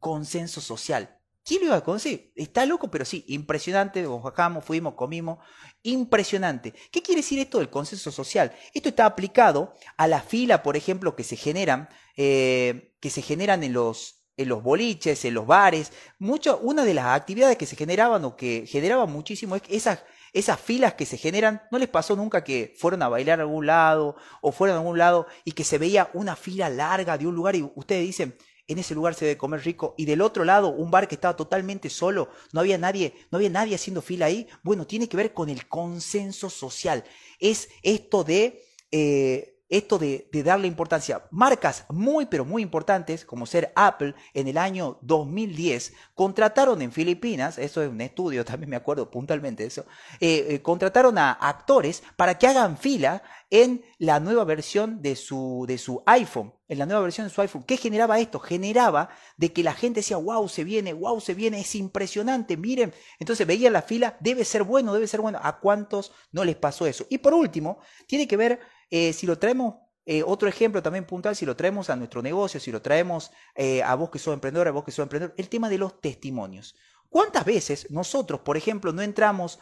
consenso 0.04 0.60
social. 0.60 1.18
¿Quién 1.42 1.60
lo 1.60 1.68
iba 1.68 1.76
a 1.76 1.82
conocer? 1.82 2.30
Está 2.34 2.66
loco, 2.66 2.90
pero 2.90 3.06
sí, 3.06 3.24
impresionante. 3.28 4.06
Bajamos, 4.06 4.62
fuimos, 4.62 4.92
comimos. 4.92 5.38
Impresionante. 5.82 6.74
¿Qué 6.90 7.02
quiere 7.02 7.22
decir 7.22 7.38
esto 7.38 7.56
del 7.56 7.70
consenso 7.70 8.12
social? 8.12 8.52
Esto 8.74 8.90
está 8.90 9.06
aplicado 9.06 9.72
a 9.96 10.06
la 10.06 10.20
fila, 10.20 10.62
por 10.62 10.76
ejemplo, 10.76 11.16
que 11.16 11.24
se 11.24 11.36
generan, 11.36 11.88
eh, 12.18 12.94
que 13.00 13.08
se 13.08 13.22
generan 13.22 13.64
en 13.64 13.72
los, 13.72 14.26
en 14.36 14.50
los 14.50 14.62
boliches, 14.62 15.24
en 15.24 15.32
los 15.32 15.46
bares. 15.46 15.90
Mucho, 16.18 16.58
una 16.58 16.84
de 16.84 16.92
las 16.92 17.06
actividades 17.06 17.56
que 17.56 17.64
se 17.64 17.76
generaban 17.76 18.26
o 18.26 18.36
que 18.36 18.66
generaban 18.66 19.10
muchísimo 19.10 19.56
es 19.56 19.62
esas, 19.70 20.04
esas 20.34 20.60
filas 20.60 20.92
que 20.94 21.06
se 21.06 21.16
generan. 21.16 21.62
¿No 21.70 21.78
les 21.78 21.88
pasó 21.88 22.14
nunca 22.14 22.44
que 22.44 22.74
fueron 22.76 23.00
a 23.02 23.08
bailar 23.08 23.40
a 23.40 23.44
algún 23.44 23.64
lado 23.64 24.16
o 24.42 24.52
fueron 24.52 24.76
a 24.76 24.80
algún 24.80 24.98
lado 24.98 25.26
y 25.46 25.52
que 25.52 25.64
se 25.64 25.78
veía 25.78 26.10
una 26.12 26.36
fila 26.36 26.68
larga 26.68 27.16
de 27.16 27.26
un 27.26 27.34
lugar 27.34 27.56
y 27.56 27.62
ustedes 27.74 28.02
dicen, 28.02 28.36
en 28.66 28.78
ese 28.78 28.94
lugar 28.94 29.14
se 29.14 29.26
debe 29.26 29.38
comer 29.38 29.62
rico 29.64 29.94
y 29.98 30.04
del 30.04 30.20
otro 30.20 30.44
lado 30.44 30.68
un 30.68 30.90
bar 30.90 31.08
que 31.08 31.14
estaba 31.14 31.36
totalmente 31.36 31.90
solo, 31.90 32.30
no 32.52 32.60
había 32.60 32.78
nadie, 32.78 33.14
no 33.30 33.36
había 33.36 33.50
nadie 33.50 33.74
haciendo 33.74 34.02
fila 34.02 34.26
ahí. 34.26 34.46
Bueno, 34.62 34.86
tiene 34.86 35.08
que 35.08 35.16
ver 35.16 35.34
con 35.34 35.48
el 35.48 35.68
consenso 35.68 36.48
social. 36.50 37.04
Es 37.38 37.68
esto 37.82 38.24
de 38.24 38.62
eh, 38.90 39.53
esto 39.68 39.98
de, 39.98 40.28
darle 40.44 40.66
importancia. 40.66 41.26
Marcas 41.30 41.84
muy, 41.88 42.26
pero 42.26 42.44
muy 42.44 42.62
importantes, 42.62 43.24
como 43.24 43.46
ser 43.46 43.72
Apple, 43.74 44.14
en 44.34 44.48
el 44.48 44.58
año 44.58 44.98
2010, 45.02 45.94
contrataron 46.14 46.82
en 46.82 46.92
Filipinas, 46.92 47.58
eso 47.58 47.82
es 47.82 47.88
un 47.88 48.00
estudio, 48.00 48.44
también 48.44 48.70
me 48.70 48.76
acuerdo 48.76 49.10
puntualmente 49.10 49.64
eso, 49.64 49.86
eh, 50.20 50.46
eh, 50.48 50.62
contrataron 50.62 51.18
a 51.18 51.32
actores 51.32 52.02
para 52.16 52.38
que 52.38 52.46
hagan 52.46 52.76
fila 52.76 53.22
en 53.50 53.84
la 53.98 54.20
nueva 54.20 54.44
versión 54.44 55.00
de 55.00 55.16
su, 55.16 55.64
de 55.68 55.78
su 55.78 56.02
iPhone, 56.06 56.52
en 56.66 56.78
la 56.78 56.86
nueva 56.86 57.02
versión 57.02 57.26
de 57.26 57.32
su 57.32 57.40
iPhone. 57.40 57.62
¿Qué 57.62 57.76
generaba 57.76 58.18
esto? 58.18 58.40
Generaba 58.40 59.10
de 59.36 59.52
que 59.52 59.62
la 59.62 59.74
gente 59.74 60.00
decía, 60.00 60.16
wow, 60.16 60.48
se 60.48 60.64
viene, 60.64 60.92
wow, 60.92 61.20
se 61.20 61.34
viene, 61.34 61.60
es 61.60 61.74
impresionante, 61.74 62.56
miren. 62.56 62.92
Entonces 63.18 63.46
veía 63.46 63.70
la 63.70 63.82
fila, 63.82 64.16
debe 64.20 64.44
ser 64.44 64.64
bueno, 64.64 64.92
debe 64.92 65.06
ser 65.06 65.20
bueno. 65.20 65.38
¿A 65.42 65.60
cuántos 65.60 66.12
no 66.32 66.44
les 66.44 66.56
pasó 66.56 66.86
eso? 66.86 67.06
Y 67.10 67.18
por 67.18 67.34
último, 67.34 67.78
tiene 68.06 68.26
que 68.26 68.36
ver 68.36 68.60
eh, 68.96 69.12
si 69.12 69.26
lo 69.26 69.36
traemos, 69.40 69.74
eh, 70.06 70.22
otro 70.24 70.48
ejemplo 70.48 70.80
también 70.80 71.04
puntual, 71.04 71.34
si 71.34 71.44
lo 71.44 71.56
traemos 71.56 71.90
a 71.90 71.96
nuestro 71.96 72.22
negocio, 72.22 72.60
si 72.60 72.70
lo 72.70 72.80
traemos 72.80 73.32
eh, 73.56 73.82
a 73.82 73.96
vos 73.96 74.08
que 74.08 74.20
sos 74.20 74.32
emprendedor, 74.32 74.68
a 74.68 74.70
vos 74.70 74.84
que 74.84 74.92
sos 74.92 75.02
emprendedor, 75.02 75.34
el 75.36 75.48
tema 75.48 75.68
de 75.68 75.78
los 75.78 76.00
testimonios. 76.00 76.76
¿Cuántas 77.14 77.44
veces 77.44 77.86
nosotros, 77.92 78.40
por 78.40 78.56
ejemplo, 78.56 78.92
no 78.92 79.00
entramos 79.00 79.60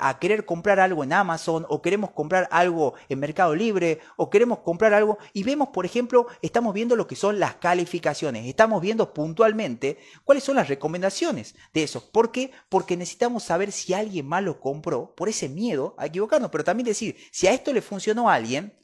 a 0.00 0.18
querer 0.18 0.44
comprar 0.44 0.80
algo 0.80 1.04
en 1.04 1.12
Amazon 1.12 1.64
o 1.68 1.80
queremos 1.80 2.10
comprar 2.10 2.48
algo 2.50 2.94
en 3.08 3.20
Mercado 3.20 3.54
Libre 3.54 4.00
o 4.16 4.28
queremos 4.28 4.58
comprar 4.58 4.92
algo 4.92 5.16
y 5.32 5.44
vemos, 5.44 5.68
por 5.68 5.86
ejemplo, 5.86 6.26
estamos 6.42 6.74
viendo 6.74 6.96
lo 6.96 7.06
que 7.06 7.14
son 7.14 7.38
las 7.38 7.54
calificaciones, 7.54 8.44
estamos 8.44 8.82
viendo 8.82 9.14
puntualmente 9.14 9.98
cuáles 10.24 10.42
son 10.42 10.56
las 10.56 10.66
recomendaciones 10.66 11.54
de 11.72 11.84
eso? 11.84 12.10
¿Por 12.10 12.32
qué? 12.32 12.50
Porque 12.68 12.96
necesitamos 12.96 13.44
saber 13.44 13.70
si 13.70 13.94
alguien 13.94 14.26
más 14.26 14.42
lo 14.42 14.58
compró 14.58 15.14
por 15.14 15.28
ese 15.28 15.48
miedo 15.48 15.94
a 15.96 16.06
equivocarnos, 16.06 16.50
pero 16.50 16.64
también 16.64 16.86
decir, 16.86 17.16
si 17.30 17.46
a 17.46 17.52
esto 17.52 17.72
le 17.72 17.82
funcionó 17.82 18.28
a 18.28 18.34
alguien, 18.34 18.76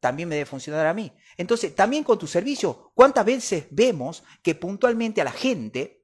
también 0.00 0.28
me 0.28 0.34
debe 0.34 0.46
funcionar 0.46 0.84
a 0.88 0.94
mí. 0.94 1.12
Entonces, 1.36 1.72
también 1.76 2.02
con 2.02 2.18
tu 2.18 2.26
servicio, 2.26 2.90
¿cuántas 2.96 3.24
veces 3.24 3.66
vemos 3.70 4.24
que 4.42 4.56
puntualmente 4.56 5.20
a 5.20 5.24
la 5.24 5.30
gente 5.30 6.01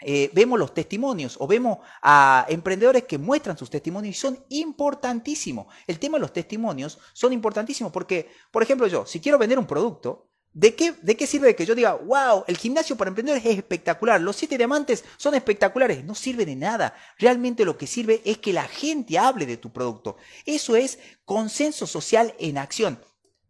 eh, 0.00 0.30
vemos 0.32 0.58
los 0.58 0.74
testimonios 0.74 1.36
o 1.40 1.46
vemos 1.46 1.78
a 2.02 2.46
emprendedores 2.48 3.04
que 3.04 3.18
muestran 3.18 3.58
sus 3.58 3.70
testimonios 3.70 4.16
y 4.16 4.18
son 4.18 4.44
importantísimos. 4.48 5.66
El 5.86 5.98
tema 5.98 6.18
de 6.18 6.22
los 6.22 6.32
testimonios 6.32 6.98
son 7.12 7.32
importantísimos 7.32 7.92
porque, 7.92 8.30
por 8.50 8.62
ejemplo, 8.62 8.86
yo, 8.86 9.06
si 9.06 9.20
quiero 9.20 9.38
vender 9.38 9.58
un 9.58 9.66
producto, 9.66 10.28
¿de 10.52 10.74
qué, 10.74 10.94
¿de 11.02 11.16
qué 11.16 11.26
sirve 11.26 11.56
que 11.56 11.66
yo 11.66 11.74
diga, 11.74 11.94
wow, 11.94 12.44
el 12.46 12.56
gimnasio 12.56 12.96
para 12.96 13.08
emprendedores 13.08 13.44
es 13.44 13.56
espectacular, 13.56 14.20
los 14.20 14.36
siete 14.36 14.56
diamantes 14.56 15.04
son 15.16 15.34
espectaculares? 15.34 16.04
No 16.04 16.14
sirve 16.14 16.46
de 16.46 16.54
nada. 16.54 16.94
Realmente 17.18 17.64
lo 17.64 17.76
que 17.76 17.88
sirve 17.88 18.22
es 18.24 18.38
que 18.38 18.52
la 18.52 18.68
gente 18.68 19.18
hable 19.18 19.46
de 19.46 19.56
tu 19.56 19.72
producto. 19.72 20.16
Eso 20.46 20.76
es 20.76 20.98
consenso 21.24 21.86
social 21.86 22.34
en 22.38 22.58
acción. 22.58 23.00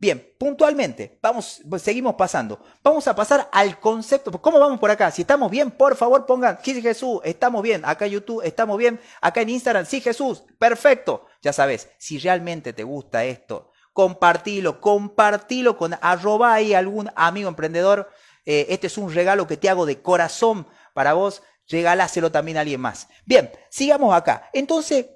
Bien, 0.00 0.32
puntualmente, 0.38 1.18
vamos, 1.20 1.60
pues, 1.68 1.82
seguimos 1.82 2.14
pasando. 2.14 2.60
Vamos 2.84 3.08
a 3.08 3.16
pasar 3.16 3.48
al 3.50 3.80
concepto. 3.80 4.30
¿Cómo 4.40 4.60
vamos 4.60 4.78
por 4.78 4.92
acá? 4.92 5.10
Si 5.10 5.22
estamos 5.22 5.50
bien, 5.50 5.72
por 5.72 5.96
favor 5.96 6.24
pongan, 6.24 6.60
sí 6.62 6.80
Jesús, 6.80 7.20
estamos 7.24 7.62
bien. 7.62 7.84
Acá 7.84 8.06
en 8.06 8.12
YouTube, 8.12 8.42
estamos 8.44 8.78
bien. 8.78 9.00
Acá 9.20 9.40
en 9.40 9.48
Instagram, 9.48 9.86
sí 9.86 10.00
Jesús, 10.00 10.44
perfecto. 10.56 11.26
Ya 11.42 11.52
sabes, 11.52 11.90
si 11.98 12.18
realmente 12.18 12.72
te 12.72 12.84
gusta 12.84 13.24
esto, 13.24 13.72
compartilo, 13.92 14.80
compartilo 14.80 15.76
con 15.76 15.98
arroba 16.00 16.54
algún 16.54 17.10
amigo 17.16 17.48
emprendedor. 17.48 18.08
Eh, 18.46 18.66
este 18.68 18.86
es 18.86 18.98
un 18.98 19.12
regalo 19.12 19.48
que 19.48 19.56
te 19.56 19.68
hago 19.68 19.84
de 19.84 20.00
corazón 20.00 20.68
para 20.94 21.14
vos. 21.14 21.42
Regáláselo 21.68 22.30
también 22.30 22.56
a 22.56 22.60
alguien 22.60 22.80
más. 22.80 23.08
Bien, 23.26 23.50
sigamos 23.68 24.14
acá. 24.14 24.48
Entonces, 24.52 25.06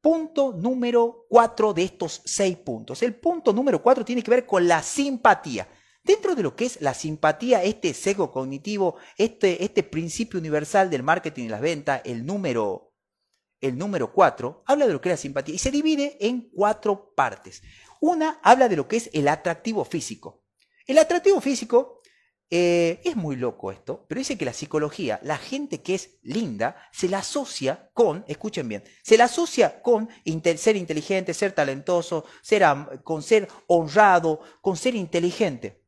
Punto 0.00 0.52
número 0.52 1.26
cuatro 1.28 1.74
de 1.74 1.82
estos 1.82 2.22
seis 2.24 2.56
puntos. 2.56 3.02
El 3.02 3.14
punto 3.14 3.52
número 3.52 3.82
cuatro 3.82 4.04
tiene 4.04 4.22
que 4.22 4.30
ver 4.30 4.46
con 4.46 4.66
la 4.66 4.82
simpatía. 4.82 5.68
Dentro 6.02 6.34
de 6.34 6.42
lo 6.42 6.56
que 6.56 6.64
es 6.64 6.80
la 6.80 6.94
simpatía, 6.94 7.62
este 7.62 7.92
sesgo 7.92 8.32
cognitivo, 8.32 8.96
este, 9.18 9.62
este 9.62 9.82
principio 9.82 10.40
universal 10.40 10.88
del 10.88 11.02
marketing 11.02 11.44
y 11.44 11.48
las 11.48 11.60
ventas, 11.60 12.00
el 12.04 12.24
número, 12.24 12.94
el 13.60 13.76
número 13.76 14.12
cuatro, 14.12 14.62
habla 14.66 14.86
de 14.86 14.94
lo 14.94 15.00
que 15.02 15.10
es 15.10 15.12
la 15.12 15.16
simpatía 15.18 15.54
y 15.54 15.58
se 15.58 15.70
divide 15.70 16.16
en 16.20 16.48
cuatro 16.50 17.12
partes. 17.14 17.62
Una 18.00 18.40
habla 18.42 18.70
de 18.70 18.76
lo 18.76 18.88
que 18.88 18.96
es 18.96 19.10
el 19.12 19.28
atractivo 19.28 19.84
físico. 19.84 20.42
El 20.86 20.96
atractivo 20.96 21.42
físico 21.42 21.99
eh, 22.50 23.00
es 23.04 23.14
muy 23.14 23.36
loco 23.36 23.70
esto, 23.70 24.04
pero 24.08 24.18
dice 24.18 24.36
que 24.36 24.44
la 24.44 24.52
psicología, 24.52 25.20
la 25.22 25.38
gente 25.38 25.82
que 25.82 25.94
es 25.94 26.18
linda, 26.22 26.76
se 26.92 27.08
la 27.08 27.18
asocia 27.18 27.90
con, 27.94 28.24
escuchen 28.26 28.68
bien, 28.68 28.82
se 29.04 29.16
la 29.16 29.24
asocia 29.24 29.80
con 29.82 30.08
ser 30.56 30.74
inteligente, 30.74 31.32
ser 31.32 31.52
talentoso, 31.52 32.24
ser, 32.42 32.64
con 33.04 33.22
ser 33.22 33.48
honrado, 33.68 34.40
con 34.60 34.76
ser 34.76 34.96
inteligente. 34.96 35.80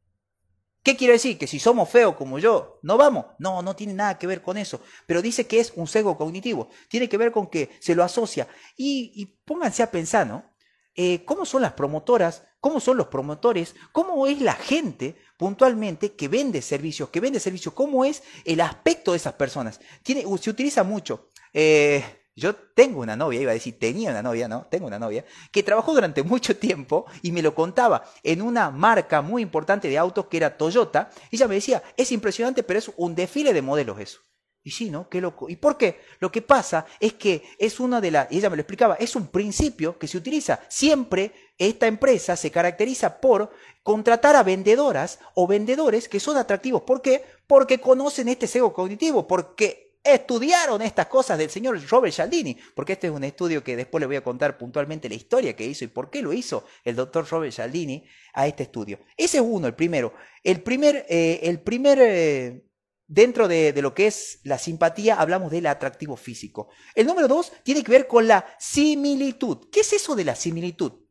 ¿Qué 0.84 0.96
quiere 0.96 1.14
decir? 1.14 1.38
Que 1.38 1.46
si 1.46 1.58
somos 1.58 1.88
feos 1.88 2.16
como 2.16 2.38
yo, 2.38 2.78
¿no 2.82 2.96
vamos? 2.96 3.26
No, 3.38 3.62
no 3.62 3.76
tiene 3.76 3.94
nada 3.94 4.18
que 4.18 4.26
ver 4.26 4.42
con 4.42 4.56
eso. 4.56 4.80
Pero 5.06 5.22
dice 5.22 5.46
que 5.46 5.60
es 5.60 5.72
un 5.76 5.86
sesgo 5.86 6.16
cognitivo. 6.18 6.70
Tiene 6.88 7.08
que 7.08 7.16
ver 7.16 7.30
con 7.30 7.46
que 7.46 7.70
se 7.80 7.94
lo 7.94 8.02
asocia. 8.02 8.48
Y, 8.76 9.12
y 9.14 9.26
pónganse 9.44 9.84
a 9.84 9.92
pensar, 9.92 10.26
¿no? 10.26 10.52
Eh, 10.94 11.24
cómo 11.24 11.46
son 11.46 11.62
las 11.62 11.72
promotoras, 11.72 12.44
cómo 12.62 12.78
son 12.78 12.96
los 12.96 13.08
promotores, 13.08 13.74
cómo 13.90 14.24
es 14.28 14.40
la 14.40 14.54
gente 14.54 15.16
puntualmente 15.36 16.14
que 16.14 16.28
vende 16.28 16.62
servicios, 16.62 17.08
que 17.08 17.18
vende 17.18 17.40
servicios, 17.40 17.74
cómo 17.74 18.04
es 18.04 18.22
el 18.44 18.60
aspecto 18.60 19.10
de 19.10 19.16
esas 19.16 19.32
personas. 19.32 19.80
Tiene, 20.04 20.24
se 20.38 20.48
utiliza 20.48 20.84
mucho. 20.84 21.32
Eh, 21.52 22.04
yo 22.36 22.54
tengo 22.54 23.00
una 23.00 23.16
novia, 23.16 23.40
iba 23.40 23.50
a 23.50 23.54
decir, 23.54 23.80
tenía 23.80 24.10
una 24.10 24.22
novia, 24.22 24.46
¿no? 24.46 24.66
Tengo 24.70 24.86
una 24.86 25.00
novia, 25.00 25.24
que 25.50 25.64
trabajó 25.64 25.92
durante 25.92 26.22
mucho 26.22 26.56
tiempo 26.56 27.04
y 27.20 27.32
me 27.32 27.42
lo 27.42 27.52
contaba 27.52 28.04
en 28.22 28.40
una 28.40 28.70
marca 28.70 29.22
muy 29.22 29.42
importante 29.42 29.88
de 29.88 29.98
autos 29.98 30.26
que 30.26 30.36
era 30.36 30.56
Toyota. 30.56 31.10
Y 31.32 31.36
ella 31.36 31.48
me 31.48 31.56
decía, 31.56 31.82
es 31.96 32.12
impresionante, 32.12 32.62
pero 32.62 32.78
es 32.78 32.92
un 32.96 33.16
desfile 33.16 33.52
de 33.52 33.60
modelos 33.60 33.98
eso. 33.98 34.20
Y 34.64 34.70
sí, 34.70 34.90
¿no? 34.90 35.08
Qué 35.08 35.20
loco. 35.20 35.48
¿Y 35.48 35.56
por 35.56 35.76
qué? 35.76 36.00
Lo 36.20 36.30
que 36.30 36.40
pasa 36.40 36.86
es 37.00 37.14
que 37.14 37.42
es 37.58 37.80
una 37.80 38.00
de 38.00 38.12
las, 38.12 38.30
y 38.30 38.38
ella 38.38 38.48
me 38.48 38.56
lo 38.56 38.62
explicaba, 38.62 38.94
es 38.94 39.16
un 39.16 39.26
principio 39.26 39.98
que 39.98 40.06
se 40.06 40.16
utiliza 40.16 40.60
siempre 40.68 41.32
esta 41.68 41.86
empresa 41.86 42.36
se 42.36 42.50
caracteriza 42.50 43.20
por 43.20 43.50
contratar 43.82 44.36
a 44.36 44.42
vendedoras 44.42 45.18
o 45.34 45.46
vendedores 45.46 46.08
que 46.08 46.20
son 46.20 46.36
atractivos. 46.36 46.82
¿Por 46.82 47.02
qué? 47.02 47.24
Porque 47.46 47.78
conocen 47.78 48.28
este 48.28 48.46
sesgo 48.46 48.72
cognitivo, 48.72 49.26
porque 49.26 49.92
estudiaron 50.04 50.82
estas 50.82 51.06
cosas 51.06 51.38
del 51.38 51.50
señor 51.50 51.80
Robert 51.88 52.12
Cialdini, 52.12 52.56
porque 52.74 52.94
este 52.94 53.06
es 53.06 53.12
un 53.12 53.24
estudio 53.24 53.62
que 53.62 53.76
después 53.76 54.00
le 54.00 54.06
voy 54.06 54.16
a 54.16 54.24
contar 54.24 54.58
puntualmente 54.58 55.08
la 55.08 55.14
historia 55.14 55.54
que 55.54 55.64
hizo 55.64 55.84
y 55.84 55.88
por 55.88 56.10
qué 56.10 56.22
lo 56.22 56.32
hizo 56.32 56.64
el 56.84 56.96
doctor 56.96 57.26
Robert 57.28 57.52
Cialdini 57.52 58.04
a 58.34 58.46
este 58.46 58.64
estudio. 58.64 58.98
Ese 59.16 59.38
es 59.38 59.44
uno, 59.46 59.66
el 59.66 59.74
primero. 59.74 60.12
El 60.42 60.62
primer, 60.62 61.06
eh, 61.08 61.40
el 61.44 61.60
primer 61.60 61.98
eh, 62.00 62.64
dentro 63.06 63.46
de, 63.46 63.72
de, 63.72 63.82
lo 63.82 63.94
que 63.94 64.08
es 64.08 64.40
la 64.42 64.58
simpatía, 64.58 65.16
hablamos 65.16 65.52
del 65.52 65.66
atractivo 65.66 66.16
físico. 66.16 66.70
El 66.94 67.06
número 67.06 67.28
dos 67.28 67.52
tiene 67.62 67.84
que 67.84 67.92
ver 67.92 68.06
con 68.08 68.26
la 68.26 68.44
similitud. 68.58 69.68
¿Qué 69.70 69.80
es 69.80 69.92
eso 69.92 70.16
de 70.16 70.24
la 70.24 70.34
similitud? 70.34 71.01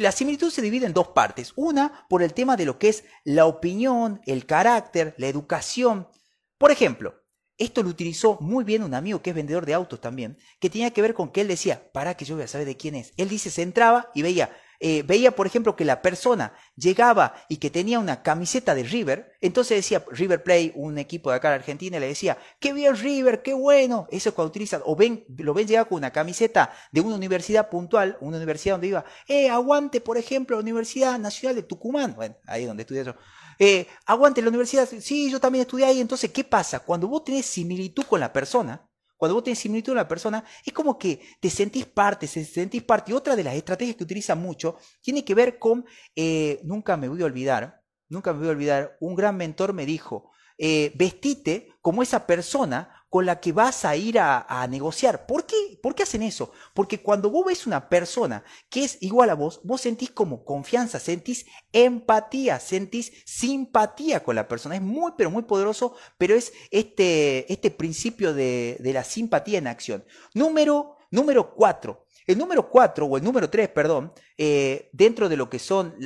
La 0.00 0.12
similitud 0.12 0.50
se 0.50 0.62
divide 0.62 0.86
en 0.86 0.94
dos 0.94 1.08
partes. 1.08 1.52
Una 1.56 2.06
por 2.08 2.22
el 2.22 2.32
tema 2.32 2.56
de 2.56 2.64
lo 2.64 2.78
que 2.78 2.88
es 2.88 3.04
la 3.22 3.44
opinión, 3.44 4.22
el 4.24 4.46
carácter, 4.46 5.14
la 5.18 5.26
educación. 5.26 6.08
Por 6.56 6.70
ejemplo, 6.70 7.22
esto 7.58 7.82
lo 7.82 7.90
utilizó 7.90 8.38
muy 8.40 8.64
bien 8.64 8.82
un 8.82 8.94
amigo 8.94 9.20
que 9.20 9.28
es 9.28 9.36
vendedor 9.36 9.66
de 9.66 9.74
autos 9.74 10.00
también, 10.00 10.38
que 10.58 10.70
tenía 10.70 10.90
que 10.92 11.02
ver 11.02 11.12
con 11.12 11.28
que 11.28 11.42
él 11.42 11.48
decía, 11.48 11.92
para 11.92 12.16
que 12.16 12.24
yo 12.24 12.34
voy 12.34 12.44
a 12.44 12.48
saber 12.48 12.66
de 12.66 12.78
quién 12.78 12.94
es. 12.94 13.12
Él 13.18 13.28
dice, 13.28 13.50
se 13.50 13.60
entraba 13.60 14.10
y 14.14 14.22
veía, 14.22 14.56
eh, 14.80 15.02
veía 15.02 15.36
por 15.36 15.46
ejemplo 15.46 15.76
que 15.76 15.84
la 15.84 16.00
persona 16.00 16.54
llegaba 16.74 17.34
y 17.48 17.58
que 17.58 17.68
tenía 17.70 17.98
una 17.98 18.22
camiseta 18.22 18.74
de 18.74 18.82
River, 18.82 19.32
entonces 19.40 19.76
decía 19.76 20.04
River 20.10 20.42
Play, 20.42 20.72
un 20.74 20.98
equipo 20.98 21.30
de 21.30 21.36
acá 21.36 21.50
de 21.50 21.56
Argentina, 21.56 22.00
le 22.00 22.08
decía, 22.08 22.38
qué 22.58 22.72
bien 22.72 22.96
River, 22.96 23.42
qué 23.42 23.52
bueno. 23.52 24.06
Eso 24.10 24.30
es 24.30 24.34
cuando 24.34 24.48
utilizan, 24.48 24.80
o 24.84 24.96
ven, 24.96 25.24
lo 25.36 25.54
ven 25.54 25.66
llegar 25.66 25.86
con 25.86 25.98
una 25.98 26.10
camiseta 26.10 26.72
de 26.92 27.00
una 27.02 27.16
universidad 27.16 27.68
puntual, 27.68 28.16
una 28.20 28.38
universidad 28.38 28.74
donde 28.74 28.88
iba, 28.88 29.04
eh, 29.28 29.50
aguante 29.50 30.00
por 30.00 30.16
ejemplo 30.16 30.56
la 30.56 30.62
Universidad 30.62 31.18
Nacional 31.18 31.56
de 31.56 31.62
Tucumán, 31.62 32.14
bueno, 32.16 32.36
ahí 32.46 32.64
donde 32.64 32.82
estudié 32.82 33.04
yo. 33.04 33.14
Eh, 33.58 33.86
aguante 34.06 34.40
la 34.40 34.48
universidad, 34.48 34.88
sí, 35.00 35.30
yo 35.30 35.38
también 35.38 35.62
estudié 35.62 35.84
ahí, 35.84 36.00
entonces, 36.00 36.30
¿qué 36.30 36.44
pasa? 36.44 36.80
Cuando 36.80 37.06
vos 37.06 37.24
tenés 37.24 37.44
similitud 37.44 38.04
con 38.04 38.18
la 38.18 38.32
persona, 38.32 38.88
cuando 39.20 39.34
vos 39.34 39.44
tenés 39.44 39.58
similitud 39.58 39.92
con 39.92 39.98
la 39.98 40.08
persona, 40.08 40.42
es 40.64 40.72
como 40.72 40.98
que 40.98 41.20
te 41.40 41.50
sentís 41.50 41.84
parte, 41.84 42.26
te 42.26 42.42
sentís 42.42 42.82
parte. 42.82 43.12
Y 43.12 43.14
otra 43.14 43.36
de 43.36 43.44
las 43.44 43.54
estrategias 43.54 43.94
que 43.94 44.04
utilizan 44.04 44.40
mucho 44.40 44.78
tiene 45.02 45.26
que 45.26 45.34
ver 45.34 45.58
con, 45.58 45.84
eh, 46.16 46.58
nunca 46.64 46.96
me 46.96 47.06
voy 47.06 47.20
a 47.20 47.26
olvidar, 47.26 47.82
nunca 48.08 48.32
me 48.32 48.38
voy 48.38 48.48
a 48.48 48.52
olvidar, 48.52 48.96
un 48.98 49.14
gran 49.14 49.36
mentor 49.36 49.74
me 49.74 49.84
dijo, 49.84 50.30
eh, 50.56 50.92
vestite 50.94 51.68
como 51.82 52.02
esa 52.02 52.26
persona 52.26 52.99
con 53.10 53.26
la 53.26 53.40
que 53.40 53.50
vas 53.50 53.84
a 53.84 53.96
ir 53.96 54.20
a, 54.20 54.66
negociar. 54.70 55.26
¿Por 55.26 55.44
qué? 55.44 55.56
¿Por 55.82 55.96
qué 55.96 56.04
hacen 56.04 56.22
eso? 56.22 56.52
Porque 56.72 57.02
cuando 57.02 57.28
vos 57.28 57.44
ves 57.44 57.66
una 57.66 57.88
persona 57.88 58.44
que 58.70 58.84
es 58.84 58.98
igual 59.00 59.30
a 59.30 59.34
vos, 59.34 59.60
vos 59.64 59.80
sentís 59.80 60.12
como 60.12 60.44
confianza, 60.44 61.00
sentís 61.00 61.44
empatía, 61.72 62.60
sentís 62.60 63.12
simpatía 63.26 64.22
con 64.22 64.36
la 64.36 64.46
persona. 64.46 64.76
Es 64.76 64.82
muy, 64.82 65.12
pero 65.18 65.28
muy 65.28 65.42
poderoso, 65.42 65.96
pero 66.18 66.36
es 66.36 66.52
este, 66.70 67.52
este 67.52 67.72
principio 67.72 68.32
de, 68.32 68.78
la 68.80 69.02
simpatía 69.02 69.58
en 69.58 69.66
acción. 69.66 70.04
Número, 70.32 70.96
número 71.10 71.52
cuatro. 71.54 72.06
El 72.26 72.38
número 72.38 72.70
cuatro, 72.70 73.06
o 73.06 73.16
el 73.16 73.24
número 73.24 73.50
tres, 73.50 73.70
perdón, 73.70 74.12
eh, 74.38 74.88
dentro 74.92 75.28
de 75.28 75.36
lo 75.36 75.50
que 75.50 75.58
son, 75.58 75.96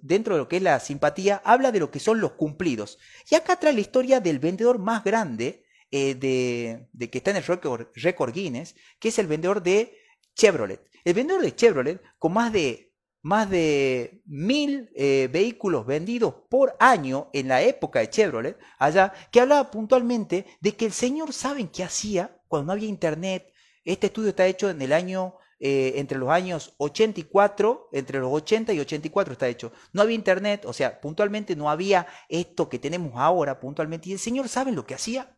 dentro 0.00 0.34
de 0.34 0.40
lo 0.40 0.48
que 0.48 0.56
es 0.56 0.62
la 0.62 0.80
simpatía, 0.80 1.42
habla 1.44 1.72
de 1.72 1.80
lo 1.80 1.90
que 1.90 2.00
son 2.00 2.22
los 2.22 2.32
cumplidos. 2.32 2.98
Y 3.30 3.34
acá 3.34 3.56
trae 3.56 3.74
la 3.74 3.80
historia 3.80 4.20
del 4.20 4.38
vendedor 4.38 4.78
más 4.78 5.04
grande 5.04 5.63
eh, 5.96 6.88
de, 6.92 7.08
que 7.08 7.18
está 7.18 7.30
en 7.30 7.36
el 7.36 7.44
récord, 7.44 8.32
Guinness, 8.32 8.74
que 8.98 9.10
es 9.10 9.18
el 9.20 9.28
vendedor 9.28 9.62
de 9.62 9.96
Chevrolet. 10.34 10.80
El 11.04 11.14
vendedor 11.14 11.40
de 11.40 11.54
Chevrolet, 11.54 12.02
con 12.18 12.32
más 12.32 12.52
de 12.52 12.90
más 13.22 13.48
de 13.48 14.20
mil 14.26 14.90
eh, 14.96 15.28
vehículos 15.32 15.86
vendidos 15.86 16.34
por 16.50 16.74
año 16.80 17.30
en 17.32 17.46
la 17.46 17.62
época 17.62 18.00
de 18.00 18.10
Chevrolet, 18.10 18.58
allá, 18.80 19.12
que 19.30 19.40
hablaba 19.40 19.70
puntualmente 19.70 20.46
de 20.60 20.74
que 20.74 20.86
el 20.86 20.92
señor 20.92 21.32
saben 21.32 21.68
qué 21.68 21.84
hacía 21.84 22.42
cuando 22.48 22.66
no 22.66 22.72
había 22.72 22.88
internet. 22.88 23.52
Este 23.84 24.08
estudio 24.08 24.30
está 24.30 24.48
hecho 24.48 24.70
en 24.70 24.82
el 24.82 24.92
año, 24.92 25.36
eh, 25.60 25.92
entre 25.94 26.18
los 26.18 26.28
años 26.28 26.74
84, 26.78 27.90
entre 27.92 28.18
los 28.18 28.32
80 28.32 28.72
y 28.72 28.80
84 28.80 29.32
está 29.34 29.46
hecho. 29.46 29.70
No 29.92 30.02
había 30.02 30.16
internet, 30.16 30.64
o 30.66 30.72
sea, 30.72 31.00
puntualmente 31.00 31.54
no 31.54 31.70
había 31.70 32.08
esto 32.28 32.68
que 32.68 32.80
tenemos 32.80 33.12
ahora, 33.14 33.60
puntualmente. 33.60 34.08
Y 34.08 34.14
el 34.14 34.18
señor 34.18 34.48
saben 34.48 34.74
lo 34.74 34.84
que 34.84 34.94
hacía 34.94 35.33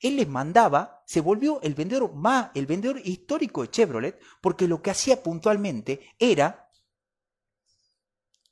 él 0.00 0.16
les 0.16 0.28
mandaba, 0.28 1.02
se 1.06 1.20
volvió 1.20 1.60
el 1.62 1.74
vendedor 1.74 2.14
más, 2.14 2.50
el 2.54 2.66
vendedor 2.66 3.00
histórico 3.04 3.62
de 3.62 3.70
Chevrolet, 3.70 4.20
porque 4.40 4.66
lo 4.66 4.82
que 4.82 4.90
hacía 4.90 5.22
puntualmente 5.22 6.14
era, 6.18 6.70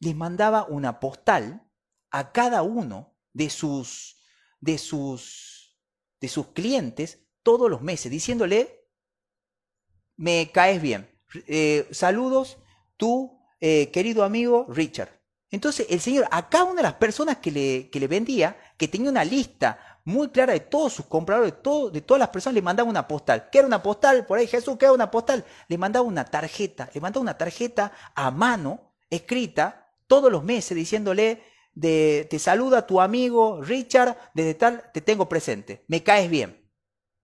les 0.01 0.15
mandaba 0.15 0.65
una 0.65 1.01
postal 1.01 1.67
a 2.11 2.33
cada 2.33 2.63
uno 2.63 3.17
de 3.33 3.51
sus, 3.51 4.19
de 4.61 4.79
sus, 4.79 5.79
de 6.21 6.29
sus 6.29 6.49
clientes 6.49 7.27
todos 7.43 7.71
los 7.71 7.81
meses, 7.81 8.11
diciéndole, 8.11 8.87
me 10.17 10.51
caes 10.53 10.83
bien, 10.83 11.11
eh, 11.47 11.89
saludos, 11.91 12.59
tú, 12.97 13.41
eh, 13.61 13.91
querido 13.91 14.25
amigo 14.25 14.67
Richard. 14.69 15.19
Entonces 15.51 15.87
el 15.89 16.01
señor 16.01 16.29
a 16.31 16.49
cada 16.51 16.65
una 16.65 16.77
de 16.77 16.83
las 16.83 16.95
personas 16.95 17.39
que 17.39 17.51
le, 17.51 17.91
que 17.91 18.01
le 18.01 18.07
vendía, 18.07 18.59
que 18.77 18.89
tenía 18.89 19.11
una 19.11 19.25
lista 19.25 19.98
muy 20.09 20.29
clara 20.29 20.55
de 20.55 20.61
todos 20.61 20.95
sus 20.95 21.07
compradores, 21.07 21.53
de, 21.53 21.59
todo, 21.59 21.91
de 21.91 22.01
todas 22.01 22.19
las 22.19 22.31
personas, 22.31 22.55
le 22.55 22.63
mandaba 22.63 22.89
una 22.89 23.07
postal. 23.07 23.51
¿Qué 23.51 23.59
era 23.59 23.67
una 23.67 23.83
postal? 23.83 24.25
Por 24.25 24.39
ahí 24.39 24.47
Jesús, 24.47 24.77
¿qué 24.79 24.87
era 24.87 24.95
una 24.95 25.11
postal? 25.11 25.45
Le 25.69 25.77
mandaba 25.77 26.07
una 26.07 26.25
tarjeta, 26.25 26.89
le 26.95 27.01
mandaba 27.01 27.21
una 27.21 27.37
tarjeta 27.37 27.93
a 28.15 28.31
mano, 28.31 28.95
escrita, 29.11 29.93
todos 30.07 30.33
los 30.33 30.43
meses, 30.43 30.75
diciéndole, 30.75 31.43
de, 31.75 32.27
te 32.31 32.39
saluda 32.39 32.87
tu 32.87 33.03
amigo 33.03 33.61
Richard, 33.63 34.17
desde 34.33 34.55
tal, 34.55 34.91
te 34.95 35.03
tengo 35.03 35.29
presente, 35.29 35.85
me 35.89 36.03
caes 36.03 36.31
bien. 36.31 36.67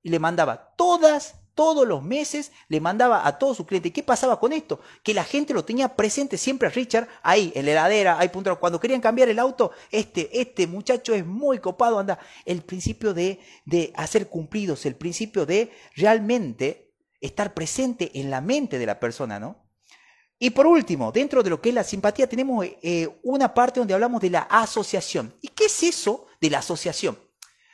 Y 0.03 0.11
le 0.11 0.19
mandaba 0.19 0.75
todas 0.77 1.37
todos 1.55 1.87
los 1.87 2.03
meses 2.03 2.53
le 2.69 2.81
mandaba 2.81 3.27
a 3.27 3.39
todos 3.39 3.57
sus 3.57 3.67
clientes. 3.67 3.93
¿Qué 3.93 4.03
pasaba 4.03 4.39
con 4.41 4.53
esto? 4.53 4.81
Que 5.03 5.15
la 5.15 5.25
gente 5.25 5.55
lo 5.55 5.65
tenía 5.65 5.97
presente 5.97 6.37
siempre 6.37 6.69
a 6.69 6.71
Richard 6.71 7.09
ahí, 7.23 7.53
en 7.55 7.67
la 7.67 7.73
heladera, 7.73 8.19
ahí 8.19 8.29
punto. 8.29 8.59
Cuando 8.59 8.81
querían 8.81 9.01
cambiar 9.01 9.29
el 9.29 9.39
auto, 9.39 9.71
este, 9.91 10.41
este 10.41 10.67
muchacho 10.67 11.15
es 11.15 11.25
muy 11.25 11.59
copado, 11.59 11.99
anda. 11.99 12.19
El 12.45 12.63
principio 12.63 13.15
de, 13.15 13.41
de 13.65 13.93
hacer 13.97 14.29
cumplidos, 14.29 14.85
el 14.87 14.97
principio 14.97 15.47
de 15.47 15.73
realmente 15.97 16.93
estar 17.21 17.55
presente 17.55 18.11
en 18.15 18.31
la 18.31 18.41
mente 18.41 18.79
de 18.79 18.87
la 18.87 19.01
persona, 19.01 19.39
¿no? 19.39 19.65
Y 20.39 20.51
por 20.51 20.67
último, 20.67 21.13
dentro 21.13 21.43
de 21.43 21.51
lo 21.51 21.61
que 21.61 21.71
es 21.71 21.75
la 21.75 21.85
simpatía, 21.85 22.29
tenemos 22.29 22.67
eh, 22.83 23.09
una 23.23 23.55
parte 23.55 23.81
donde 23.81 23.95
hablamos 23.95 24.21
de 24.21 24.31
la 24.31 24.41
asociación. 24.41 25.35
¿Y 25.41 25.49
qué 25.49 25.67
es 25.67 25.83
eso 25.83 26.27
de 26.41 26.51
la 26.51 26.59
asociación? 26.59 27.19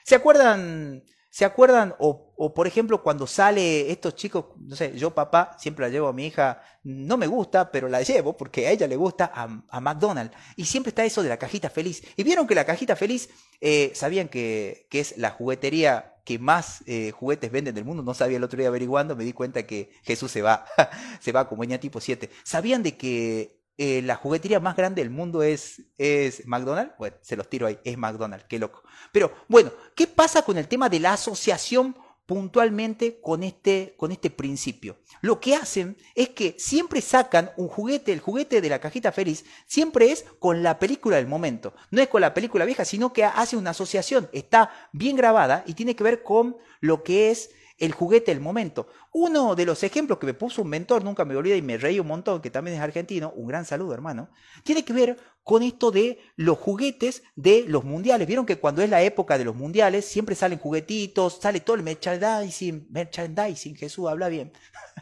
¿Se 0.05 0.15
acuerdan? 0.15 1.03
¿Se 1.31 1.45
acuerdan? 1.45 1.95
O, 1.99 2.53
por 2.53 2.67
ejemplo, 2.67 3.03
cuando 3.03 3.27
sale 3.27 3.91
estos 3.93 4.17
chicos, 4.17 4.47
no 4.59 4.75
sé, 4.75 4.97
yo 4.97 5.15
papá 5.15 5.57
siempre 5.59 5.87
la 5.87 5.91
llevo 5.91 6.09
a 6.09 6.13
mi 6.13 6.27
hija, 6.27 6.61
no 6.83 7.17
me 7.17 7.29
gusta, 7.29 7.71
pero 7.71 7.89
la 7.89 8.03
llevo 8.03 8.37
porque 8.37 8.67
a 8.67 8.73
ella 8.73 8.89
le 8.89 8.97
gusta 8.97 9.31
a, 9.33 9.81
McDonald's. 9.81 10.37
Y 10.57 10.65
siempre 10.65 10.89
está 10.89 11.05
eso 11.05 11.23
de 11.23 11.29
la 11.29 11.37
cajita 11.37 11.71
feliz. 11.71 12.03
Y 12.17 12.25
vieron 12.25 12.49
que 12.49 12.57
la 12.57 12.65
cajita 12.65 12.97
feliz, 12.97 13.31
eh, 13.61 13.93
sabían 13.95 14.29
que, 14.29 14.89
que, 14.91 14.99
es 14.99 15.17
la 15.19 15.31
juguetería 15.31 16.17
que 16.25 16.39
más 16.41 16.83
eh, 16.87 17.13
juguetes 17.13 17.53
venden 17.53 17.77
del 17.77 17.85
mundo. 17.85 18.03
No 18.03 18.15
sabía 18.15 18.39
el 18.39 18.45
otro 18.45 18.59
día 18.59 18.69
averiguando, 18.69 19.15
me 19.15 19.25
di 19.25 19.33
cuenta 19.33 19.67
que 19.67 19.93
Jesús 20.03 20.33
se 20.33 20.43
va, 20.43 20.67
se 21.21 21.31
va 21.31 21.49
como 21.49 21.63
niña 21.63 21.79
tipo 21.79 22.01
7. 22.01 22.29
¿Sabían 22.43 22.83
de 22.83 22.97
que 22.97 23.60
eh, 23.83 24.03
la 24.03 24.15
juguetería 24.15 24.61
más 24.61 24.77
grande 24.77 25.01
del 25.01 25.09
mundo 25.09 25.43
es, 25.43 25.81
es 25.97 26.47
McDonald's. 26.47 26.93
Bueno, 26.99 27.17
se 27.23 27.35
los 27.35 27.49
tiro 27.49 27.67
ahí, 27.67 27.79
es 27.83 27.97
McDonald's, 27.97 28.45
qué 28.47 28.59
loco. 28.59 28.83
Pero 29.11 29.33
bueno, 29.49 29.73
¿qué 29.95 30.07
pasa 30.07 30.43
con 30.43 30.59
el 30.59 30.69
tema 30.69 30.91
de 30.91 31.01
la 31.01 31.15
asociación 31.15 31.97
puntualmente 32.27 33.23
con 33.23 33.43
este, 33.43 33.95
con 33.97 34.13
este 34.13 34.29
principio? 34.29 34.99
Lo 35.23 35.41
que 35.41 35.55
hacen 35.55 35.97
es 36.15 36.29
que 36.29 36.57
siempre 36.59 37.01
sacan 37.01 37.53
un 37.57 37.69
juguete, 37.69 38.13
el 38.13 38.21
juguete 38.21 38.61
de 38.61 38.69
la 38.69 38.81
cajita 38.81 39.13
feliz, 39.13 39.47
siempre 39.67 40.13
es 40.13 40.27
con 40.39 40.63
la 40.63 40.79
película 40.79 41.17
del 41.17 41.27
momento. 41.27 41.73
No 41.91 42.03
es 42.03 42.09
con 42.09 42.21
la 42.21 42.35
película 42.35 42.67
vieja, 42.67 42.85
sino 42.85 43.15
que 43.15 43.25
hace 43.25 43.57
una 43.57 43.71
asociación. 43.71 44.29
Está 44.35 44.91
bien 44.93 45.17
grabada 45.17 45.65
y 45.67 45.73
tiene 45.73 45.97
que 45.97 46.05
ver 46.05 46.23
con 46.23 46.59
lo 46.81 47.03
que 47.03 47.31
es 47.31 47.49
el 47.81 47.93
juguete 47.93 48.31
del 48.31 48.41
momento. 48.41 48.89
Uno 49.13 49.57
de 49.57 49.65
los 49.65 49.83
ejemplos 49.83 50.19
que 50.19 50.27
me 50.27 50.35
puso 50.35 50.63
un 50.63 50.69
mentor, 50.69 51.03
nunca 51.03 51.25
me 51.25 51.35
olvidé 51.35 51.57
y 51.57 51.63
me 51.63 51.79
reí 51.79 51.99
un 51.99 52.07
montón, 52.07 52.41
que 52.41 52.51
también 52.51 52.77
es 52.77 52.83
argentino, 52.83 53.33
un 53.35 53.49
gran 53.49 53.65
saludo 53.65 53.95
hermano, 53.95 54.29
tiene 54.63 54.85
que 54.85 54.93
ver 54.93 55.17
con 55.43 55.63
esto 55.63 55.91
de 55.91 56.19
los 56.37 56.59
juguetes 56.59 57.23
de 57.35 57.65
los 57.67 57.83
mundiales. 57.83 58.29
Vieron 58.29 58.47
que 58.47 58.59
cuando 58.59 58.83
es 58.83 58.91
la 58.91 59.03
época 59.03 59.39
de 59.39 59.45
los 59.45 59.57
mundiales 59.57 60.05
siempre 60.05 60.35
salen 60.35 60.59
juguetitos, 60.59 61.39
sale 61.41 61.61
todo 61.61 61.77
el 61.77 61.83
merchandising, 61.83 62.87
merchandising, 62.91 63.75
Jesús 63.75 64.09
habla 64.09 64.29
bien, 64.29 64.53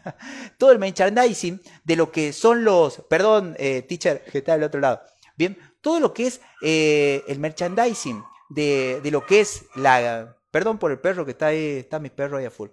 todo 0.57 0.71
el 0.71 0.79
merchandising 0.79 1.61
de 1.83 1.95
lo 1.97 2.11
que 2.11 2.31
son 2.31 2.63
los, 2.63 3.01
perdón, 3.09 3.55
eh, 3.59 3.81
teacher, 3.83 4.23
que 4.23 4.39
está 4.39 4.53
del 4.53 4.63
otro 4.63 4.79
lado, 4.79 5.01
bien, 5.35 5.57
todo 5.81 5.99
lo 5.99 6.13
que 6.13 6.27
es 6.27 6.41
eh, 6.61 7.23
el 7.27 7.39
merchandising 7.39 8.23
de, 8.49 9.01
de 9.03 9.11
lo 9.11 9.25
que 9.25 9.41
es 9.41 9.65
la 9.75 10.38
Perdón 10.51 10.79
por 10.79 10.91
el 10.91 10.99
perro 10.99 11.25
que 11.25 11.31
está 11.31 11.47
ahí, 11.47 11.77
está 11.77 11.99
mi 11.99 12.09
perro 12.09 12.37
ahí 12.37 12.45
a 12.45 12.51
full. 12.51 12.69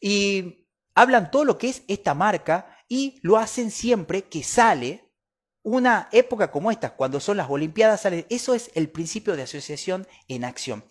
Y 0.00 0.66
hablan 0.94 1.30
todo 1.30 1.44
lo 1.44 1.58
que 1.58 1.68
es 1.68 1.82
esta 1.88 2.14
marca 2.14 2.78
y 2.88 3.18
lo 3.22 3.36
hacen 3.36 3.70
siempre 3.70 4.24
que 4.24 4.42
sale 4.42 5.04
una 5.62 6.08
época 6.12 6.50
como 6.50 6.70
esta, 6.70 6.94
cuando 6.94 7.20
son 7.20 7.38
las 7.38 7.48
Olimpiadas, 7.48 8.02
sale, 8.02 8.26
eso 8.28 8.54
es 8.54 8.70
el 8.74 8.90
principio 8.90 9.34
de 9.34 9.42
asociación 9.42 10.06
en 10.28 10.44
acción. 10.44 10.84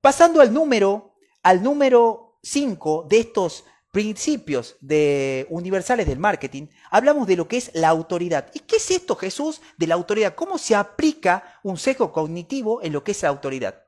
Pasando 0.00 0.40
al 0.40 0.54
número, 0.54 1.16
al 1.42 1.62
número 1.62 2.38
5 2.42 3.06
de 3.10 3.18
estos 3.18 3.64
principios 3.90 4.76
de 4.80 5.46
universales 5.50 6.06
del 6.06 6.20
marketing, 6.20 6.68
hablamos 6.90 7.26
de 7.26 7.36
lo 7.36 7.48
que 7.48 7.56
es 7.56 7.72
la 7.74 7.88
autoridad. 7.88 8.48
¿Y 8.54 8.60
qué 8.60 8.76
es 8.76 8.90
esto, 8.92 9.16
Jesús, 9.16 9.60
de 9.76 9.88
la 9.88 9.94
autoridad? 9.96 10.36
¿Cómo 10.36 10.56
se 10.56 10.76
aplica 10.76 11.58
un 11.64 11.76
sesgo 11.76 12.12
cognitivo 12.12 12.80
en 12.82 12.92
lo 12.92 13.02
que 13.02 13.10
es 13.10 13.22
la 13.22 13.28
autoridad? 13.28 13.82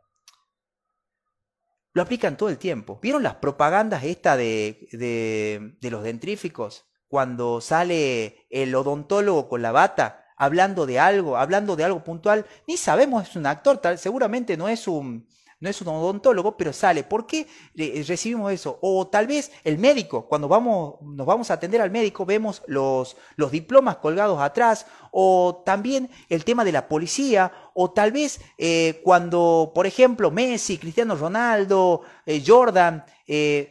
Lo 1.95 2.03
aplican 2.03 2.37
todo 2.37 2.49
el 2.49 2.59
tiempo. 2.59 2.99
¿Vieron 3.01 3.23
las 3.23 3.37
propagandas 3.37 4.03
esta 4.03 4.37
de, 4.37 4.89
de, 4.91 5.91
los 5.91 6.03
dentríficos? 6.03 6.87
Cuando 7.07 7.61
sale 7.61 8.47
el 8.51 8.75
odontólogo 8.75 9.49
con 9.49 9.63
la 9.63 9.71
bata 9.71 10.27
hablando 10.37 10.87
de 10.87 10.99
algo, 10.99 11.37
hablando 11.37 11.77
de 11.77 11.85
algo 11.85 12.03
puntual, 12.03 12.47
ni 12.67 12.77
sabemos, 12.77 13.29
es 13.29 13.37
un 13.37 13.47
actor, 13.47 13.79
tal, 13.79 13.99
seguramente 13.99 14.57
no 14.57 14.69
es 14.69 14.89
un, 14.89 15.29
no 15.65 15.71
es 15.71 15.81
un 15.81 15.89
odontólogo, 15.89 16.59
pero 16.59 16.75
sale. 16.75 17.05
¿Por 17.05 17.27
qué 17.27 17.47
eh, 17.75 18.05
recibimos 18.07 18.53
eso? 18.53 18.79
O 18.83 19.07
tal 19.07 19.27
vez 19.27 19.51
el 19.65 19.79
médico, 19.79 20.29
cuando 20.29 20.47
vamos, 20.47 20.97
nos 21.01 21.27
vamos 21.27 21.51
a 21.51 21.55
atender 21.55 21.81
al 21.81 21.91
médico, 21.91 22.27
vemos 22.27 22.63
los, 22.67 23.17
los 23.37 23.51
diplomas 23.51 23.97
colgados 23.97 24.39
atrás, 24.43 24.85
o 25.11 25.63
también 25.65 26.11
el 26.29 26.45
tema 26.45 26.67
de 26.67 26.73
la 26.73 26.87
policía, 26.87 27.51
o 27.73 27.91
tal 27.93 28.13
vez 28.13 28.43
eh, 28.59 29.01
cuando, 29.03 29.73
por 29.75 29.87
ejemplo, 29.87 30.31
Messi, 30.31 30.77
Cristiano 30.77 31.17
Ronaldo, 31.17 32.03
eh, 32.27 32.43
Jordan, 32.47 33.03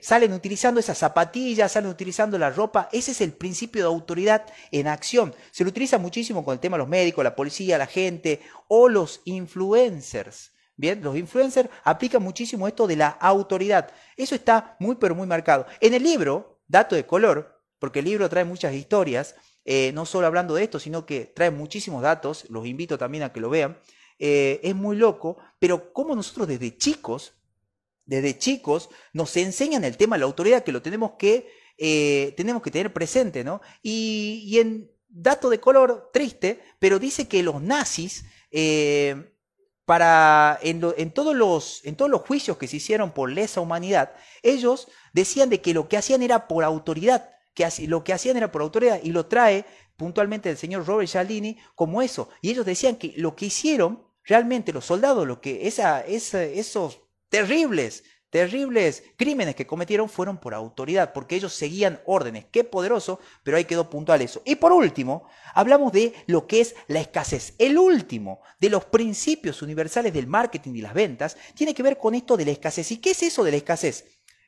salen 0.02 0.34
utilizando 0.34 0.80
esas 0.80 0.98
zapatillas, 0.98 1.74
salen 1.74 1.92
utilizando 1.92 2.40
la 2.40 2.50
ropa, 2.50 2.90
ese 2.92 3.12
es 3.12 3.22
el 3.22 3.34
principio 3.34 3.84
de 3.84 3.88
autoridad 3.88 4.48
en 4.72 4.88
acción. 4.88 5.36
Se 5.52 5.64
lo 5.64 5.70
utiliza 5.70 6.00
muchísimo 6.00 6.44
con 6.44 6.54
el 6.54 6.60
tema 6.60 6.76
de 6.76 6.80
los 6.80 6.90
médicos, 6.90 7.24
la 7.24 7.36
policía, 7.36 7.78
la 7.78 7.86
gente, 7.86 8.42
o 8.68 8.90
los 8.90 9.22
influencers. 9.26 10.53
Bien, 10.76 11.04
los 11.04 11.16
influencers 11.16 11.70
aplican 11.84 12.24
muchísimo 12.24 12.68
esto 12.68 12.88
de 12.88 12.96
la 12.96 13.10
autoridad. 13.10 13.92
Eso 14.18 14.34
está 14.36 14.76
muy, 14.80 14.96
pero 14.96 15.14
muy 15.14 15.28
marcado. 15.28 15.68
En 15.80 15.94
el 15.94 16.04
libro, 16.04 16.62
Dato 16.68 16.96
de 16.96 17.06
Color, 17.06 17.62
porque 17.78 18.00
el 18.00 18.06
libro 18.06 18.28
trae 18.30 18.44
muchas 18.44 18.74
historias, 18.74 19.36
eh, 19.66 19.92
no 19.94 20.06
solo 20.06 20.26
hablando 20.28 20.56
de 20.56 20.64
esto, 20.64 20.80
sino 20.80 21.06
que 21.06 21.26
trae 21.26 21.52
muchísimos 21.52 22.02
datos, 22.02 22.46
los 22.50 22.66
invito 22.66 22.98
también 22.98 23.24
a 23.24 23.32
que 23.32 23.40
lo 23.40 23.50
vean, 23.50 23.78
eh, 24.20 24.60
es 24.64 24.76
muy 24.76 24.96
loco, 24.98 25.38
pero 25.60 25.94
como 25.94 26.16
nosotros 26.16 26.48
desde 26.48 26.76
chicos, 26.76 27.34
desde 28.06 28.38
chicos, 28.38 28.90
nos 29.14 29.36
enseñan 29.38 29.84
el 29.84 29.96
tema 29.96 30.16
de 30.16 30.22
la 30.22 30.26
autoridad, 30.26 30.64
que 30.64 30.72
lo 30.72 30.82
tenemos 30.82 31.12
que, 31.20 31.48
eh, 31.78 32.34
tenemos 32.36 32.62
que 32.62 32.72
tener 32.72 32.92
presente, 32.92 33.44
¿no? 33.44 33.62
Y, 33.82 34.44
y, 34.46 34.60
en 34.60 34.92
dato 35.08 35.50
de 35.50 35.60
color 35.60 36.10
triste, 36.12 36.62
pero 36.80 37.00
dice 37.00 37.28
que 37.28 37.44
los 37.44 37.62
nazis 37.62 38.26
para 39.86 40.60
en, 40.62 40.80
todos 41.12 41.36
los, 41.36 41.82
en 41.84 41.96
todos 41.96 42.10
los 42.10 42.22
juicios 42.22 42.58
que 42.58 42.68
se 42.68 42.78
hicieron 42.78 43.12
por 43.12 43.32
lesa 43.32 43.62
humanidad, 43.62 44.14
ellos 44.42 44.88
decían 45.14 45.50
de 45.50 45.62
que 45.62 45.74
lo 45.74 45.90
que 45.90 45.98
hacían 45.98 46.22
era 46.22 46.48
por 46.48 46.64
autoridad, 46.64 47.32
que 47.54 47.68
lo 47.88 48.04
que 48.04 48.14
hacían 48.14 48.38
era 48.38 48.52
por 48.52 48.62
autoridad, 48.62 49.00
y 49.04 49.12
lo 49.12 49.26
trae 49.26 49.66
puntualmente 49.98 50.50
el 50.50 50.58
señor 50.58 50.86
Robert 50.86 51.10
Cialdini 51.10 51.58
como 51.76 52.02
eso. 52.02 52.30
Y 52.42 52.50
ellos 52.50 52.66
decían 52.66 52.96
que 52.96 53.14
lo 53.18 53.36
que 53.36 53.48
hicieron 53.48 54.08
realmente 54.24 54.74
los 54.74 54.86
soldados, 54.86 55.28
lo 55.28 55.42
que 55.42 55.68
esa, 55.68 56.02
esos 56.02 57.02
terribles 57.30 58.04
terribles 58.34 59.04
crímenes 59.16 59.54
que 59.54 59.68
cometieron 59.68 60.10
fueron 60.10 60.40
por 60.40 60.56
autoridad, 60.56 61.14
porque 61.14 61.36
ellos 61.36 61.54
seguían 61.54 62.02
órdenes. 62.08 62.46
Qué 62.52 62.64
poderoso, 62.64 63.20
pero 63.44 63.58
ahí 63.58 63.66
quedó 63.66 63.92
puntual 63.92 64.24
eso. 64.24 64.42
Y 64.44 64.56
por 64.56 64.72
último, 64.72 65.30
hablamos 65.54 65.92
de 65.92 66.16
lo 66.26 66.48
que 66.48 66.62
es 66.62 66.74
la 66.88 67.00
escasez. 67.00 67.54
El 67.60 67.78
último 67.78 68.42
de 68.60 68.72
los 68.72 68.86
principios 68.86 69.62
universales 69.62 70.12
del 70.14 70.26
marketing 70.26 70.74
y 70.74 70.82
las 70.82 70.96
ventas 70.96 71.38
tiene 71.54 71.76
que 71.76 71.84
ver 71.84 72.00
con 72.00 72.16
esto 72.16 72.36
de 72.36 72.46
la 72.46 72.52
escasez. 72.52 72.92
¿Y 72.92 72.98
qué 72.98 73.12
es 73.12 73.22
eso 73.22 73.44
de 73.44 73.52
la 73.52 73.58
escasez? 73.58 74.04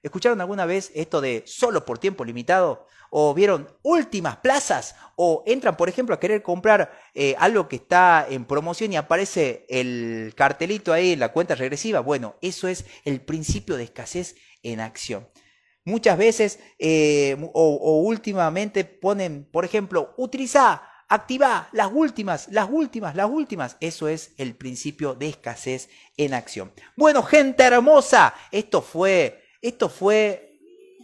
¿Escucharon 0.06 0.40
alguna 0.40 0.66
vez 0.66 0.92
esto 0.94 1.20
de 1.20 1.44
solo 1.46 1.84
por 1.84 1.98
tiempo 1.98 2.24
limitado? 2.24 2.88
o 3.18 3.34
vieron 3.34 3.70
últimas 3.82 4.36
plazas 4.38 4.94
o 5.16 5.42
entran, 5.46 5.78
por 5.78 5.88
ejemplo, 5.88 6.14
a 6.14 6.20
querer 6.20 6.44
comprar 6.44 6.92
eh, 7.14 7.34
algo 7.40 7.70
que 7.70 7.78
está 7.78 8.28
en 8.30 8.44
promoción 8.44 8.92
y 8.92 8.98
aparece 8.98 9.66
el 9.70 10.34
cartelito 10.36 10.92
ahí 10.92 11.16
la 11.16 11.32
cuenta 11.32 11.56
regresiva, 11.56 12.02
bueno, 12.02 12.36
eso 12.42 12.68
es 12.68 12.84
el 13.06 13.22
principio 13.22 13.78
de 13.78 13.86
escasez 13.86 14.36
en 14.64 14.82
acción. 14.82 15.30
Muchas 15.86 16.18
veces 16.18 16.60
eh, 16.78 17.38
o, 17.54 18.02
últimamente 18.02 18.84
ponen, 18.84 19.48
por 19.50 19.64
ejemplo, 19.64 20.14
utiliza, 20.18 20.82
activa 21.08 21.70
las 21.72 21.92
últimas, 21.94 22.50
las 22.52 22.68
últimas, 22.70 23.16
las 23.16 23.30
últimas. 23.30 23.78
Eso 23.80 24.10
es 24.10 24.34
el 24.38 24.56
principio 24.56 25.14
de 25.14 25.30
escasez 25.30 25.88
en 26.18 26.34
acción. 26.34 26.74
Bueno, 26.98 27.24
gente 27.24 27.64
hermosa, 27.64 28.34
esto 28.52 28.82
fue, 28.82 29.45
esto 29.68 29.90
fue 29.90 30.54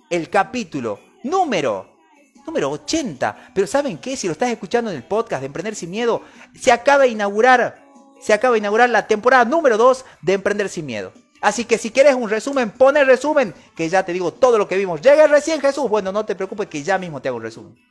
el 0.09 0.29
capítulo 0.29 0.99
número 1.23 1.91
número 2.45 2.71
80. 2.71 3.51
Pero 3.53 3.67
¿saben 3.67 3.97
qué? 3.97 4.15
Si 4.15 4.27
lo 4.27 4.33
estás 4.33 4.49
escuchando 4.49 4.91
en 4.91 4.97
el 4.97 5.03
podcast 5.03 5.41
de 5.41 5.47
Emprender 5.47 5.75
sin 5.75 5.91
Miedo, 5.91 6.21
se 6.59 6.71
acaba 6.71 7.03
de 7.03 7.09
inaugurar, 7.09 7.83
se 8.19 8.33
acaba 8.33 8.53
de 8.53 8.59
inaugurar 8.59 8.89
la 8.89 9.07
temporada 9.07 9.45
número 9.45 9.77
2 9.77 10.05
de 10.21 10.33
Emprender 10.33 10.69
sin 10.69 10.85
Miedo. 10.85 11.13
Así 11.41 11.65
que 11.65 11.77
si 11.77 11.89
quieres 11.89 12.13
un 12.13 12.29
resumen, 12.29 12.69
pon 12.69 12.97
el 12.97 13.07
resumen, 13.07 13.53
que 13.75 13.89
ya 13.89 14.03
te 14.03 14.13
digo 14.13 14.31
todo 14.31 14.57
lo 14.57 14.67
que 14.67 14.77
vimos. 14.77 15.01
Llega 15.01 15.25
recién 15.25 15.59
Jesús. 15.59 15.89
Bueno, 15.89 16.11
no 16.11 16.23
te 16.25 16.35
preocupes 16.35 16.67
que 16.67 16.83
ya 16.83 16.99
mismo 16.99 17.21
te 17.21 17.29
hago 17.29 17.37
un 17.37 17.43
resumen. 17.43 17.90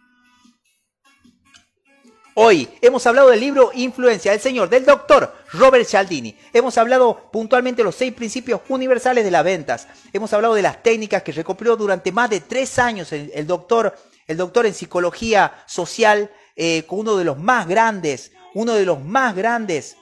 Hoy 2.43 2.71
hemos 2.81 3.07
hablado 3.07 3.29
del 3.29 3.41
libro 3.41 3.71
Influencia 3.75 4.31
del 4.31 4.41
Señor, 4.41 4.71
del 4.71 4.87
doctor 4.87 5.31
Robert 5.53 5.87
Cialdini. 5.87 6.35
Hemos 6.55 6.79
hablado 6.79 7.29
puntualmente 7.31 7.85
los 7.85 7.95
seis 7.95 8.15
principios 8.15 8.63
universales 8.71 9.25
de 9.25 9.31
las 9.31 9.45
ventas. 9.45 9.87
Hemos 10.11 10.33
hablado 10.33 10.55
de 10.55 10.63
las 10.63 10.83
técnicas 10.83 11.23
que 11.23 11.33
recopiló 11.33 11.77
durante 11.77 12.13
más 12.13 12.31
de 12.31 12.41
tres 12.41 12.79
años 12.79 13.13
el, 13.13 13.47
doctor 13.47 13.95
el 14.27 14.39
doctor 14.39 14.65
en 14.65 14.73
psicología 14.73 15.53
social, 15.67 16.31
eh, 16.57 16.85
con 16.87 17.01
uno 17.01 17.19
de 17.19 17.25
los 17.25 17.37
más 17.37 17.69
grandes, 17.69 18.33
uno 18.55 18.73
de 18.73 18.87
los 18.87 19.05
más 19.05 19.37
grandes 19.37 19.99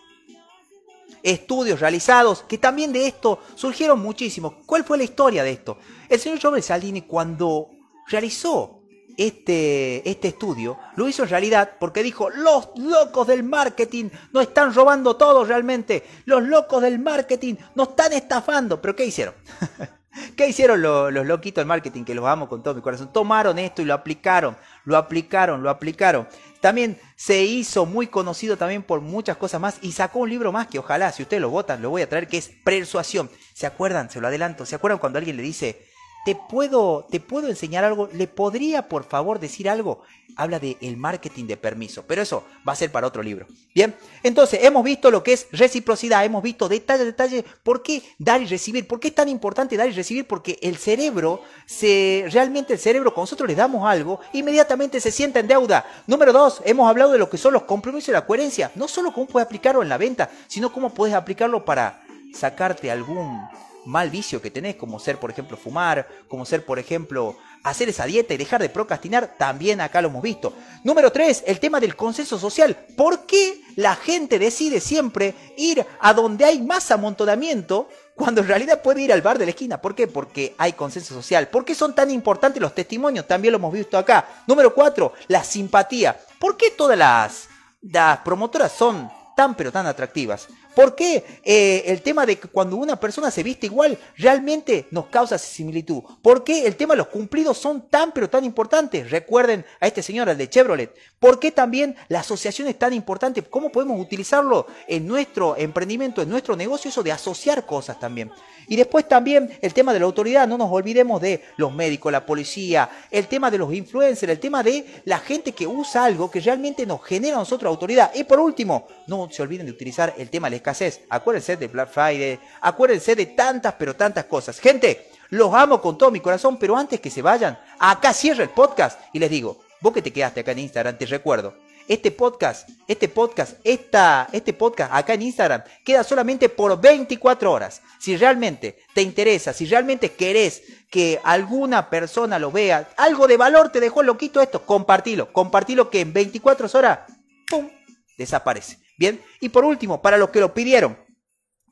estudios 1.25 1.81
realizados, 1.81 2.45
que 2.49 2.59
también 2.59 2.93
de 2.93 3.09
esto 3.09 3.41
surgieron 3.57 3.99
muchísimos. 3.99 4.55
¿Cuál 4.65 4.85
fue 4.85 4.97
la 4.97 5.03
historia 5.03 5.43
de 5.43 5.51
esto? 5.51 5.79
El 6.09 6.21
señor 6.21 6.41
Robert 6.41 6.65
Saldini 6.65 7.03
cuando 7.03 7.69
realizó 8.07 8.78
este, 9.19 10.09
este 10.09 10.29
estudio, 10.29 10.79
lo 10.97 11.09
hizo 11.09 11.25
en 11.25 11.29
realidad 11.29 11.73
porque 11.79 12.05
dijo, 12.05 12.31
los 12.31 12.71
locos 12.77 13.27
del 13.27 13.43
marketing 13.43 14.11
nos 14.33 14.45
están 14.45 14.73
robando 14.73 15.17
todo 15.17 15.45
realmente, 15.45 16.07
los 16.25 16.45
locos 16.45 16.81
del 16.81 17.01
marketing 17.01 17.57
nos 17.75 17.89
están 17.89 18.13
estafando, 18.13 18.81
pero 18.81 18.95
¿qué 18.95 19.05
hicieron? 19.05 19.35
¿Qué 20.37 20.49
hicieron 20.49 20.81
los, 20.83 21.13
loquitos 21.27 21.63
del 21.63 21.67
marketing? 21.67 22.05
Que 22.05 22.15
los 22.15 22.27
amo 22.27 22.49
con 22.49 22.63
todo 22.63 22.75
mi 22.75 22.81
corazón. 22.81 23.13
Tomaron 23.13 23.59
esto 23.59 23.83
y 23.83 23.85
lo 23.85 23.95
aplicaron, 23.95 24.57
lo 24.85 24.97
aplicaron, 24.97 25.63
lo 25.63 25.71
aplicaron. 25.71 26.29
También 26.61 26.99
se 27.17 27.43
hizo 27.43 27.87
muy 27.87 28.09
conocido 28.09 28.57
también 28.57 28.83
por 28.83 29.01
muchas 29.01 29.37
cosas 29.37 29.61
más 29.61 29.79
y 29.83 29.93
sacó 29.93 30.21
un 30.21 30.31
libro 30.31 30.53
más 30.53 30.67
que 30.67 30.79
ojalá, 30.79 31.13
si 31.13 31.23
ustedes 31.23 31.41
lo 31.41 31.51
votan, 31.51 31.83
lo 31.83 31.91
voy 31.91 32.03
a 32.03 32.09
traer, 32.09 32.29
que 32.29 32.39
es 32.39 32.51
Persuasión. 32.65 33.31
¿Se 33.55 33.67
acuerdan? 33.67 34.11
Se 34.11 34.21
lo 34.21 34.29
adelanto. 34.29 34.67
¿Se 34.67 34.75
acuerdan 34.75 34.99
cuando 34.99 35.19
alguien 35.19 35.37
le 35.37 35.43
dice, 35.43 35.88
¿te 36.25 36.35
puedo, 36.35 37.07
te 37.11 37.21
puedo 37.21 37.49
enseñar 37.49 37.85
algo? 37.85 38.09
¿Le 38.13 38.27
podría 38.27 38.89
por 38.89 39.05
favor 39.05 39.39
decir 39.39 39.69
algo? 39.69 40.03
habla 40.39 40.61
de 40.61 40.77
el 40.81 40.97
marketing 40.97 41.47
de 41.47 41.57
permiso, 41.57 42.05
pero 42.07 42.23
eso 42.23 42.45
va 42.67 42.73
a 42.73 42.77
ser 42.77 42.93
para 42.93 43.09
otro 43.09 43.23
libro. 43.23 43.47
Bien, 43.75 43.95
entonces 44.23 44.61
hemos 44.63 44.85
visto 44.85 45.11
lo 45.11 45.23
que 45.23 45.33
es 45.33 45.49
reciprocidad, 45.51 46.25
hemos 46.25 46.43
visto 46.45 46.69
detalle 46.69 47.03
a 47.03 47.07
detalle 47.07 47.45
por 47.65 47.83
qué 47.83 48.03
dar 48.19 48.41
y 48.41 48.47
recibir, 48.47 48.87
por 48.87 49.01
qué 49.01 49.09
es 49.09 49.15
tan 49.17 49.29
importante 49.29 49.77
dar 49.77 49.89
y 49.89 49.93
recibir, 49.93 50.27
porque 50.27 50.57
el 50.63 50.77
cerebro, 50.77 51.43
se, 51.67 52.25
realmente 52.31 52.73
el 52.73 52.79
cerebro, 52.79 53.13
cuando 53.13 53.25
nosotros 53.25 53.49
le 53.49 53.57
damos 53.57 53.85
algo, 53.85 54.21
inmediatamente 54.33 55.01
se 55.01 55.11
sienta 55.11 55.41
en 55.41 55.49
deuda. 55.49 55.85
Número 56.07 56.33
dos, 56.33 56.63
hemos 56.65 56.89
hablado 56.89 57.11
de 57.11 57.19
lo 57.19 57.29
que 57.29 57.37
son 57.37 57.53
los 57.53 57.65
compromisos 57.65 58.11
y 58.11 58.13
la 58.13 58.25
coherencia, 58.25 58.71
no 58.77 58.87
solo 58.87 59.13
cómo 59.13 59.27
puedes 59.27 59.47
aplicarlo 59.47 59.83
en 59.83 59.89
la 59.89 59.99
venta, 59.99 60.31
sino 60.47 60.73
cómo 60.73 60.91
puedes 60.91 61.17
aplicarlo 61.17 61.65
para 61.65 62.01
sacarte 62.33 62.93
algún 62.93 63.41
mal 63.89 64.11
vicio 64.11 64.43
que 64.43 64.51
tenés, 64.51 64.77
como 64.77 65.01
ser, 65.01 65.19
por 65.19 65.31
ejemplo, 65.31 65.57
fumar, 65.57 66.07
como 66.29 66.45
ser, 66.45 66.65
por 66.65 66.79
ejemplo, 66.79 67.37
hacer 67.63 67.89
esa 67.89 68.05
dieta 68.05 68.35
y 68.35 68.37
dejar 68.37 68.61
de 68.61 68.69
procrastinar, 68.69 69.37
también 69.39 69.81
acá 69.81 70.03
lo 70.03 70.09
hemos 70.09 70.23
visto. 70.23 70.53
Número 70.85 71.11
3, 71.11 71.45
el 71.47 71.59
tema 71.59 71.81
del 71.81 71.97
consenso 71.97 72.39
social. 72.39 72.77
¿Por 72.97 73.25
qué 73.25 73.63
la 73.77 73.97
gente 73.97 74.39
decide 74.39 74.81
siempre 74.81 75.35
ir 75.57 75.85
a 76.01 76.13
donde 76.13 76.45
hay 76.45 76.61
más 76.61 76.91
amontonamiento 76.91 77.89
cuando 78.15 78.43
en 78.43 78.49
realidad 78.49 78.83
puede 78.83 79.03
ir 79.03 79.13
al 79.13 79.23
bar 79.23 79.39
de 79.39 79.47
la 79.47 79.51
esquina? 79.53 79.81
¿Por 79.81 79.95
qué? 79.95 80.07
Porque 80.07 80.55
hay 80.59 80.75
consenso 80.75 81.15
social. 81.15 81.49
¿Por 81.49 81.65
qué 81.65 81.75
son 81.75 81.95
tan 81.95 82.11
importantes 82.11 82.61
los 82.61 82.75
testimonios? 82.75 83.27
También 83.27 83.53
lo 83.53 83.59
hemos 83.59 83.73
visto 83.73 83.97
acá. 83.97 84.45
Número 84.47 84.75
4, 84.75 85.15
la 85.29 85.43
simpatía. 85.43 86.15
¿Por 86.39 86.59
qué 86.59 86.73
todas 86.73 86.99
las, 86.99 87.49
las 87.81 88.19
promotoras 88.19 88.71
son 88.71 89.11
tan 89.35 89.55
pero 89.55 89.73
tan 89.73 89.87
atractivas? 89.87 90.47
¿Por 90.75 90.95
qué 90.95 91.25
eh, 91.45 91.85
el 91.87 92.03
tema 92.03 92.25
de 92.25 92.39
que 92.39 92.49
cuando 92.49 92.77
una 92.77 92.99
persona 93.01 93.31
se 93.31 93.43
viste 93.43 93.67
igual 93.67 93.99
realmente 94.17 94.87
nos 94.91 95.07
causa 95.07 95.39
similitud? 95.39 96.03
¿Por 96.23 96.45
qué 96.45 96.67
el 96.67 96.77
tema 96.77 96.95
de 96.95 96.99
los 96.99 97.09
cumplidos 97.09 97.59
son 97.59 97.89
tan 97.89 98.13
pero 98.13 98.31
tan 98.31 98.45
importantes? 98.45 99.11
Recuerden 99.11 99.65
a 99.81 99.87
este 99.87 100.03
señor, 100.03 100.29
al 100.29 100.39
de 100.39 100.49
Chevrolet. 100.49 100.95
¿Por 101.19 101.41
qué 101.41 101.51
también 101.51 101.97
la 102.09 102.21
asociación 102.21 102.69
es 102.69 102.79
tan 102.79 102.93
importante? 102.93 103.43
¿Cómo 103.43 103.71
podemos 103.71 104.01
utilizarlo 104.01 104.67
en 104.87 105.07
nuestro 105.07 105.57
emprendimiento, 105.57 106.23
en 106.23 106.29
nuestro 106.29 106.55
negocio? 106.55 106.91
Eso 106.91 107.03
de 107.03 107.11
asociar 107.11 107.67
cosas 107.67 107.99
también. 107.99 108.31
Y 108.69 108.77
después 108.77 109.09
también 109.09 109.51
el 109.61 109.75
tema 109.75 109.93
de 109.93 109.99
la 109.99 110.05
autoridad, 110.05 110.47
no 110.47 110.57
nos 110.57 110.71
olvidemos 110.71 111.21
de 111.21 111.43
los 111.57 111.73
médicos, 111.73 112.13
la 112.13 112.25
policía, 112.25 112.89
el 113.11 113.27
tema 113.27 113.51
de 113.51 113.59
los 113.59 113.73
influencers, 113.73 114.31
el 114.31 114.39
tema 114.39 114.63
de 114.63 115.03
la 115.07 115.19
gente 115.19 115.53
que 115.53 115.67
usa 115.67 116.05
algo 116.05 116.31
que 116.31 116.41
realmente 116.41 116.87
nos 116.87 117.03
genera 117.03 117.37
a 117.37 117.41
nosotros 117.41 117.69
autoridad. 117.69 118.13
Y 118.15 118.23
por 118.23 118.39
último, 118.39 118.87
no 119.09 119.29
se 119.29 119.43
olviden 119.43 119.67
de 119.67 119.73
utilizar 119.73 120.15
el 120.19 120.31
tema 120.31 120.47
de 120.47 120.51
la 120.53 120.57
escasez. 120.57 121.01
Acuérdense 121.09 121.57
de 121.57 121.67
Black 121.67 121.91
Friday, 121.91 122.39
acuérdense 122.61 123.17
de 123.17 123.27
tantas 123.27 123.75
pero 123.75 123.97
tantas 123.97 124.27
cosas. 124.27 124.61
Gente, 124.61 125.09
los 125.31 125.53
amo 125.53 125.81
con 125.81 125.99
todo 125.99 126.13
mi 126.13 126.21
corazón, 126.21 126.59
pero 126.59 126.77
antes 126.77 127.01
que 127.01 127.11
se 127.11 127.23
vayan, 127.23 127.59
acá 127.79 128.13
cierra 128.13 128.45
el 128.45 128.51
podcast 128.51 129.01
y 129.13 129.19
les 129.19 129.31
digo, 129.31 129.59
vos 129.81 129.93
que 129.93 130.03
te 130.03 130.13
quedaste 130.13 130.41
acá 130.41 130.53
en 130.53 130.61
Instagram, 130.61 130.99
te 130.99 131.07
recuerdo, 131.07 131.55
este 131.89 132.11
podcast, 132.11 132.69
este 132.87 133.09
podcast, 133.09 133.59
esta, 133.65 134.29
este 134.33 134.53
podcast 134.53 134.93
acá 134.93 135.15
en 135.15 135.23
Instagram 135.23 135.63
queda 135.83 136.05
solamente 136.05 136.51
por 136.51 136.79
24 136.79 137.51
horas. 137.51 137.81
Si 137.99 138.17
realmente 138.17 138.85
te 138.93 139.01
interesa, 139.01 139.55
si 139.55 139.65
realmente 139.65 140.13
querés 140.13 140.63
que 140.91 141.19
alguna 141.25 141.89
persona 141.89 142.39
lo 142.39 142.53
vea, 142.53 142.91
algo 142.99 143.27
de 143.27 143.39
valor 143.39 143.73
te 143.73 143.81
dejó 143.81 144.03
loquito 144.03 144.43
esto, 144.43 144.67
compartilo, 144.67 145.33
compartilo 145.33 145.89
que 145.89 146.03
en 146.03 146.13
24 146.13 146.69
horas, 146.75 147.01
¡pum!, 147.49 147.71
desaparece. 148.19 148.79
Bien, 148.99 149.23
y 149.41 149.49
por 149.49 149.65
último, 149.65 150.03
para 150.03 150.19
los 150.19 150.29
que 150.31 150.41
lo 150.41 150.53
pidieron, 150.53 150.99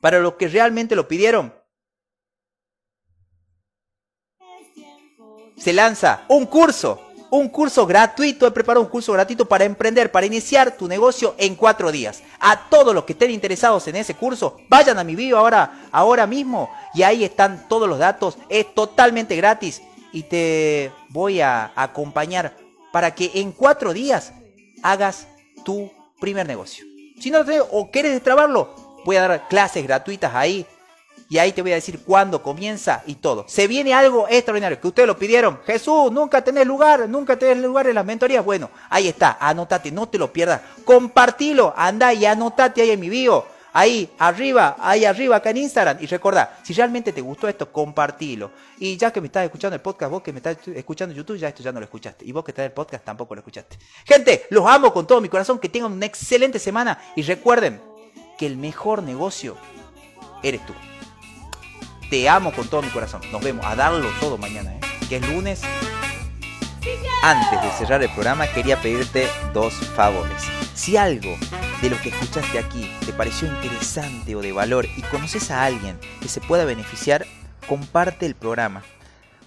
para 0.01 0.19
los 0.19 0.33
que 0.33 0.47
realmente 0.47 0.95
lo 0.95 1.07
pidieron, 1.07 1.53
se 5.57 5.73
lanza 5.73 6.25
un 6.29 6.45
curso 6.45 7.06
un 7.29 7.49
curso 7.49 7.85
gratuito, 7.85 8.47
he 8.47 8.51
preparado 8.51 8.83
un 8.83 8.89
curso 8.89 9.13
gratuito 9.13 9.47
para 9.47 9.65
emprender, 9.65 10.11
para 10.11 10.25
iniciar 10.25 10.77
tu 10.77 10.87
negocio 10.87 11.35
en 11.37 11.55
cuatro 11.55 11.91
días. 11.91 12.23
A 12.39 12.69
todos 12.69 12.93
los 12.93 13.03
que 13.03 13.13
estén 13.13 13.31
interesados 13.31 13.87
en 13.87 13.95
ese 13.95 14.13
curso, 14.13 14.57
vayan 14.69 14.97
a 14.97 15.03
mi 15.03 15.15
video 15.15 15.37
ahora, 15.37 15.87
ahora 15.91 16.27
mismo 16.27 16.69
y 16.93 17.03
ahí 17.03 17.23
están 17.23 17.67
todos 17.67 17.87
los 17.87 17.99
datos. 17.99 18.37
Es 18.49 18.73
totalmente 18.73 19.35
gratis 19.35 19.81
y 20.11 20.23
te 20.23 20.91
voy 21.09 21.41
a 21.41 21.71
acompañar 21.75 22.55
para 22.91 23.13
que 23.13 23.31
en 23.35 23.51
cuatro 23.51 23.93
días 23.93 24.33
hagas 24.83 25.27
tu 25.63 25.91
primer 26.19 26.47
negocio. 26.47 26.85
Si 27.19 27.31
no 27.31 27.39
o 27.71 27.91
quieres 27.91 28.13
destrabarlo, 28.13 28.73
voy 29.05 29.15
a 29.17 29.27
dar 29.27 29.47
clases 29.47 29.83
gratuitas 29.83 30.33
ahí 30.33 30.65
y 31.29 31.37
ahí 31.39 31.51
te 31.51 31.61
voy 31.61 31.71
a 31.71 31.75
decir 31.75 31.99
cuándo 32.05 32.41
comienza 32.41 33.03
y 33.05 33.15
todo. 33.15 33.45
Se 33.47 33.67
viene 33.67 33.93
algo 33.93 34.27
extraordinario 34.29 34.79
que 34.79 34.87
ustedes 34.87 35.07
lo 35.07 35.17
pidieron. 35.17 35.59
Jesús, 35.65 36.11
nunca 36.11 36.41
tenés 36.43 36.65
lugar, 36.65 37.07
nunca 37.09 37.37
tenés 37.37 37.57
lugar 37.57 37.87
en 37.87 37.95
las 37.95 38.05
mentorías. 38.05 38.45
Bueno, 38.45 38.69
ahí 38.89 39.07
está, 39.07 39.37
anotate, 39.39 39.91
no 39.91 40.07
te 40.07 40.17
lo 40.17 40.31
pierdas. 40.31 40.61
Compartilo, 40.85 41.73
anda 41.75 42.13
y 42.13 42.25
anotate 42.25 42.81
ahí 42.81 42.91
en 42.91 42.99
mi 42.99 43.09
bio. 43.09 43.45
Ahí 43.73 44.09
arriba, 44.17 44.77
ahí 44.79 45.05
arriba 45.05 45.35
acá 45.35 45.51
en 45.51 45.57
Instagram. 45.57 45.97
Y 45.99 46.07
recordá, 46.07 46.57
si 46.63 46.73
realmente 46.73 47.13
te 47.13 47.21
gustó 47.21 47.47
esto, 47.47 47.71
compartilo. 47.71 48.49
Y 48.79 48.97
ya 48.97 49.11
que 49.11 49.21
me 49.21 49.27
estás 49.27 49.43
escuchando 49.43 49.75
el 49.75 49.81
podcast, 49.81 50.11
vos 50.11 50.23
que 50.23 50.31
me 50.31 50.37
estás 50.37 50.57
escuchando 50.69 51.13
YouTube, 51.13 51.37
ya 51.37 51.49
esto 51.49 51.61
ya 51.61 51.71
no 51.71 51.79
lo 51.79 51.83
escuchaste. 51.83 52.25
Y 52.25 52.31
vos 52.31 52.43
que 52.43 52.51
estás 52.51 52.63
en 52.63 52.71
el 52.71 52.73
podcast 52.73 53.03
tampoco 53.03 53.35
lo 53.35 53.41
escuchaste. 53.41 53.77
Gente, 54.03 54.47
los 54.49 54.65
amo 54.65 54.91
con 54.91 55.05
todo 55.05 55.21
mi 55.21 55.29
corazón. 55.29 55.59
Que 55.59 55.69
tengan 55.69 55.91
una 55.91 56.07
excelente 56.07 56.57
semana. 56.57 56.99
Y 57.15 57.21
recuerden 57.21 57.79
que 58.37 58.47
el 58.47 58.57
mejor 58.57 59.03
negocio 59.03 59.55
eres 60.41 60.65
tú. 60.65 60.73
Te 62.09 62.29
amo 62.29 62.53
con 62.53 62.67
todo 62.69 62.81
mi 62.81 62.89
corazón. 62.89 63.21
Nos 63.31 63.43
vemos 63.43 63.65
a 63.65 63.75
darlo 63.75 64.07
todo 64.21 64.37
mañana, 64.37 64.73
¿eh? 64.73 64.79
que 65.09 65.17
es 65.17 65.27
lunes. 65.27 65.61
Antes 67.21 67.61
de 67.61 67.69
cerrar 67.71 68.01
el 68.01 68.09
programa 68.09 68.47
quería 68.47 68.79
pedirte 68.81 69.27
dos 69.53 69.73
favores. 69.73 70.43
Si 70.73 70.95
algo 70.95 71.35
de 71.81 71.89
lo 71.89 71.99
que 71.99 72.09
escuchaste 72.09 72.59
aquí 72.59 72.89
te 73.05 73.11
pareció 73.11 73.47
interesante 73.49 74.35
o 74.35 74.41
de 74.41 74.53
valor 74.53 74.85
y 74.95 75.01
conoces 75.01 75.51
a 75.51 75.65
alguien 75.65 75.99
que 76.21 76.29
se 76.29 76.39
pueda 76.39 76.63
beneficiar, 76.63 77.25
comparte 77.67 78.25
el 78.25 78.35
programa. 78.35 78.83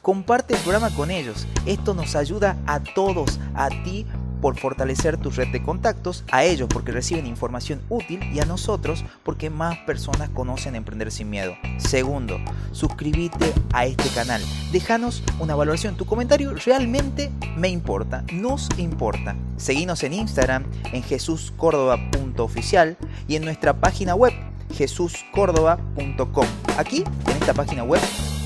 Comparte 0.02 0.54
el 0.54 0.60
programa 0.60 0.94
con 0.94 1.10
ellos. 1.10 1.46
Esto 1.64 1.94
nos 1.94 2.14
ayuda 2.14 2.58
a 2.66 2.80
todos, 2.80 3.38
a 3.54 3.68
ti 3.68 4.06
por 4.40 4.58
fortalecer 4.58 5.16
tu 5.16 5.30
red 5.30 5.48
de 5.48 5.62
contactos, 5.62 6.24
a 6.30 6.44
ellos 6.44 6.68
porque 6.72 6.92
reciben 6.92 7.26
información 7.26 7.80
útil 7.88 8.22
y 8.32 8.40
a 8.40 8.46
nosotros 8.46 9.04
porque 9.22 9.50
más 9.50 9.78
personas 9.78 10.30
conocen 10.30 10.74
Emprender 10.74 11.10
sin 11.10 11.30
Miedo. 11.30 11.54
Segundo, 11.78 12.38
suscríbete 12.72 13.52
a 13.72 13.86
este 13.86 14.08
canal. 14.10 14.42
Déjanos 14.72 15.22
una 15.38 15.54
valoración. 15.54 15.96
Tu 15.96 16.04
comentario 16.06 16.54
realmente 16.54 17.30
me 17.56 17.68
importa, 17.68 18.24
nos 18.32 18.68
importa. 18.78 19.36
Seguinos 19.56 20.02
en 20.02 20.14
Instagram 20.14 20.64
en 20.92 21.02
jesuscórdoba.oficial 21.02 22.96
y 23.28 23.36
en 23.36 23.44
nuestra 23.44 23.74
página 23.74 24.14
web 24.14 24.32
jesuscórdoba.com. 24.74 26.46
Aquí, 26.78 27.04
en 27.26 27.36
esta 27.40 27.54
página 27.54 27.82
web, 27.84 28.00